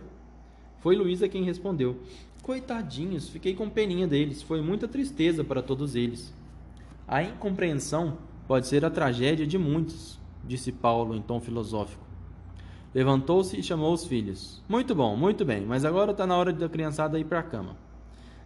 Foi 0.80 0.96
Luísa 0.96 1.28
quem 1.28 1.44
respondeu: 1.44 1.98
Coitadinhos, 2.41 3.28
fiquei 3.28 3.54
com 3.54 3.70
peninha 3.70 4.08
deles. 4.08 4.41
Foi 4.41 4.62
muita 4.62 4.88
tristeza 4.88 5.44
para 5.44 5.62
todos 5.62 5.98
eles. 5.98 6.34
A 7.06 7.22
incompreensão 7.22 8.20
pode 8.48 8.67
ser 8.67 8.86
a 8.86 8.89
tragédia 8.89 9.46
de 9.46 9.58
muitos, 9.58 10.17
disse 10.46 10.72
Paulo 10.72 11.13
em 11.13 11.22
tom 11.22 11.41
filosófico. 11.41 12.11
Levantou-se 12.93 13.58
e 13.58 13.63
chamou 13.63 13.93
os 13.93 14.06
filhos. 14.06 14.62
Muito 14.67 14.93
bom, 14.93 15.15
muito 15.15 15.45
bem, 15.45 15.65
mas 15.65 15.86
agora 15.86 16.12
está 16.12 16.27
na 16.27 16.36
hora 16.36 16.51
da 16.51 16.67
criançada 16.67 17.17
ir 17.17 17.23
para 17.23 17.39
a 17.39 17.43
cama. 17.43 17.77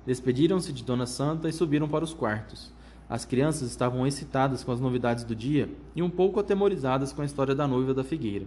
Despediram-se 0.06 0.72
de 0.72 0.84
Dona 0.84 1.08
Santa 1.08 1.50
e 1.50 1.54
subiram 1.54 1.88
para 1.88 2.04
os 2.04 2.14
quartos. 2.14 2.72
As 3.10 3.26
crianças 3.26 3.70
estavam 3.70 4.06
excitadas 4.06 4.64
com 4.64 4.72
as 4.72 4.80
novidades 4.80 5.24
do 5.24 5.36
dia 5.36 5.68
e 5.96 6.04
um 6.04 6.12
pouco 6.12 6.40
atemorizadas 6.40 7.12
com 7.12 7.24
a 7.24 7.26
história 7.26 7.56
da 7.56 7.68
noiva 7.68 7.92
da 7.92 8.04
figueira. 8.04 8.46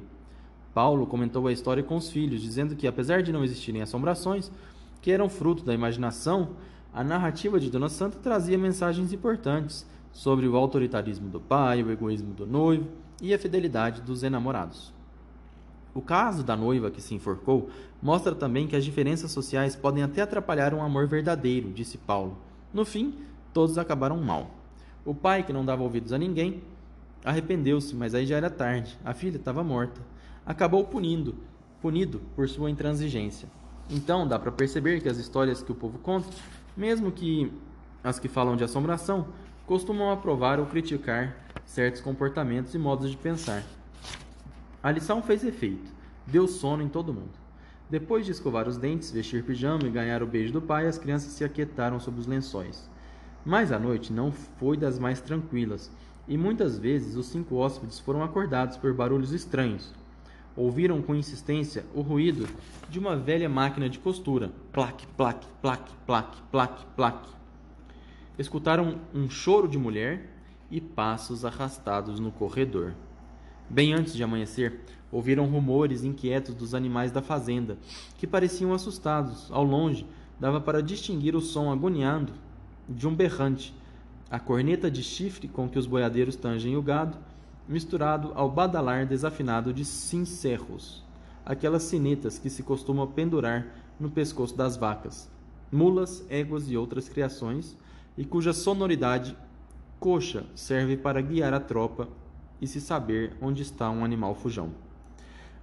Paulo 0.72 1.04
comentou 1.04 1.48
a 1.48 1.52
história 1.52 1.82
com 1.82 1.96
os 1.96 2.11
filhos, 2.11 2.42
dizendo 2.42 2.76
que, 2.76 2.87
apesar 2.87 3.20
de 3.20 3.32
não 3.32 3.42
existirem 3.42 3.82
assombrações, 3.82 4.52
que 5.02 5.11
eram 5.11 5.28
fruto 5.28 5.64
da 5.64 5.74
imaginação, 5.74 6.50
a 6.94 7.02
narrativa 7.02 7.58
de 7.58 7.70
Dona 7.70 7.88
Santa 7.88 8.18
trazia 8.18 8.56
mensagens 8.56 9.12
importantes 9.12 9.84
sobre 10.12 10.46
o 10.46 10.56
autoritarismo 10.56 11.28
do 11.28 11.40
pai, 11.40 11.82
o 11.82 11.90
egoísmo 11.90 12.34
do 12.34 12.46
noivo 12.46 12.87
e 13.20 13.34
a 13.34 13.38
fidelidade 13.38 14.00
dos 14.00 14.22
enamorados. 14.22 14.96
O 15.98 16.00
caso 16.00 16.44
da 16.44 16.56
noiva 16.56 16.92
que 16.92 17.02
se 17.02 17.12
enforcou 17.12 17.70
mostra 18.00 18.32
também 18.32 18.68
que 18.68 18.76
as 18.76 18.84
diferenças 18.84 19.32
sociais 19.32 19.74
podem 19.74 20.04
até 20.04 20.22
atrapalhar 20.22 20.72
um 20.72 20.80
amor 20.80 21.08
verdadeiro, 21.08 21.72
disse 21.72 21.98
Paulo. 21.98 22.38
No 22.72 22.84
fim, 22.84 23.18
todos 23.52 23.76
acabaram 23.76 24.16
mal. 24.18 24.48
O 25.04 25.12
pai, 25.12 25.42
que 25.42 25.52
não 25.52 25.64
dava 25.64 25.82
ouvidos 25.82 26.12
a 26.12 26.18
ninguém, 26.18 26.62
arrependeu-se, 27.24 27.96
mas 27.96 28.14
aí 28.14 28.24
já 28.26 28.37
era 28.37 28.48
tarde. 28.48 28.96
A 29.04 29.12
filha 29.12 29.38
estava 29.38 29.64
morta. 29.64 30.00
Acabou 30.46 30.84
punindo, 30.84 31.34
punido 31.82 32.20
por 32.37 32.48
sua 32.48 32.70
intransigência. 32.70 33.48
Então 33.90 34.24
dá 34.24 34.38
para 34.38 34.52
perceber 34.52 35.00
que 35.00 35.08
as 35.08 35.18
histórias 35.18 35.64
que 35.64 35.72
o 35.72 35.74
povo 35.74 35.98
conta, 35.98 36.28
mesmo 36.76 37.11
que 37.11 37.52
as 38.04 38.20
que 38.20 38.28
falam 38.28 38.54
de 38.54 38.62
assombração, 38.62 39.26
costumam 39.66 40.12
aprovar 40.12 40.61
ou 40.61 40.66
criticar 40.66 41.37
certos 41.64 42.00
comportamentos 42.00 42.72
e 42.72 42.78
modos 42.78 43.11
de 43.11 43.16
pensar. 43.16 43.64
A 44.82 44.90
lição 44.92 45.20
fez 45.20 45.42
efeito, 45.44 45.90
deu 46.26 46.46
sono 46.46 46.82
em 46.82 46.88
todo 46.88 47.12
mundo. 47.12 47.32
Depois 47.90 48.24
de 48.24 48.32
escovar 48.32 48.68
os 48.68 48.76
dentes, 48.76 49.10
vestir 49.10 49.42
pijama 49.42 49.84
e 49.84 49.90
ganhar 49.90 50.22
o 50.22 50.26
beijo 50.26 50.52
do 50.52 50.62
pai, 50.62 50.86
as 50.86 50.98
crianças 50.98 51.32
se 51.32 51.42
aquietaram 51.42 51.98
sob 51.98 52.20
os 52.20 52.26
lençóis. 52.26 52.88
Mas 53.44 53.72
a 53.72 53.78
noite 53.78 54.12
não 54.12 54.30
foi 54.30 54.76
das 54.76 54.98
mais 54.98 55.20
tranquilas, 55.20 55.90
e 56.28 56.36
muitas 56.36 56.78
vezes 56.78 57.16
os 57.16 57.26
cinco 57.26 57.56
hóspedes 57.56 57.98
foram 57.98 58.22
acordados 58.22 58.76
por 58.76 58.92
barulhos 58.92 59.32
estranhos, 59.32 59.92
ouviram 60.58 61.00
com 61.00 61.14
insistência 61.14 61.84
o 61.94 62.00
ruído 62.00 62.46
de 62.90 62.98
uma 62.98 63.16
velha 63.16 63.48
máquina 63.48 63.88
de 63.88 63.98
costura. 63.98 64.50
Plaque, 64.72 65.06
plaque, 65.16 65.46
plaque, 65.62 65.92
plaque, 66.04 66.42
plaque, 66.50 66.86
plaque. 66.94 67.30
Escutaram 68.38 69.00
um 69.14 69.30
choro 69.30 69.66
de 69.66 69.78
mulher 69.78 70.28
e 70.70 70.80
passos 70.80 71.44
arrastados 71.44 72.20
no 72.20 72.30
corredor. 72.30 72.92
Bem 73.70 73.92
antes 73.92 74.14
de 74.14 74.22
amanhecer, 74.22 74.81
ouviram 75.12 75.44
rumores 75.44 76.02
inquietos 76.02 76.54
dos 76.54 76.74
animais 76.74 77.12
da 77.12 77.20
fazenda, 77.20 77.76
que 78.16 78.26
pareciam 78.26 78.72
assustados. 78.72 79.50
Ao 79.52 79.62
longe, 79.62 80.07
dava 80.40 80.59
para 80.59 80.83
distinguir 80.83 81.37
o 81.37 81.40
som 81.42 81.70
agoniado 81.70 82.33
de 82.88 83.07
um 83.07 83.14
berrante, 83.14 83.74
a 84.31 84.40
corneta 84.40 84.90
de 84.90 85.02
chifre 85.02 85.48
com 85.48 85.68
que 85.68 85.78
os 85.78 85.87
boiadeiros 85.87 86.35
tangem 86.35 86.78
o 86.78 86.83
gado 86.83 87.18
misturado 87.68 88.33
ao 88.35 88.50
badalar 88.50 89.07
desafinado 89.07 89.70
de 89.74 89.85
cincerros, 89.85 91.04
aquelas 91.44 91.83
sinetas 91.83 92.38
que 92.38 92.48
se 92.48 92.62
costumam 92.62 93.07
pendurar 93.07 93.66
no 94.00 94.11
pescoço 94.11 94.57
das 94.57 94.78
vacas, 94.78 95.31
mulas, 95.70 96.24
éguas 96.31 96.70
e 96.70 96.76
outras 96.78 97.07
criações, 97.07 97.76
e 98.16 98.24
cuja 98.24 98.54
sonoridade 98.54 99.37
coxa 100.00 100.46
serve 100.54 100.96
para 100.96 101.20
guiar 101.20 101.52
a 101.52 101.61
tropa 101.61 102.09
e 102.61 102.66
se 102.66 102.81
saber 102.81 103.37
onde 103.40 103.62
está 103.62 103.90
um 103.90 104.05
animal 104.05 104.35
fujão. 104.35 104.73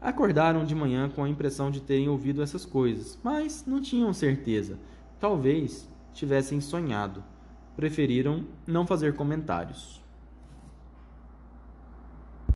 Acordaram 0.01 0.63
de 0.63 0.75
manhã 0.75 1.09
com 1.09 1.23
a 1.23 1.29
impressão 1.29 1.71
de 1.71 1.81
terem 1.81 2.07
ouvido 2.07 2.41
essas 2.41 2.65
coisas, 2.65 3.17
mas 3.23 3.65
não 3.65 3.81
tinham 3.81 4.13
certeza. 4.13 4.77
Talvez 5.19 5.89
tivessem 6.13 6.61
sonhado. 6.61 7.23
Preferiram 7.75 8.45
não 8.67 8.85
fazer 8.85 9.15
comentários. 9.15 10.04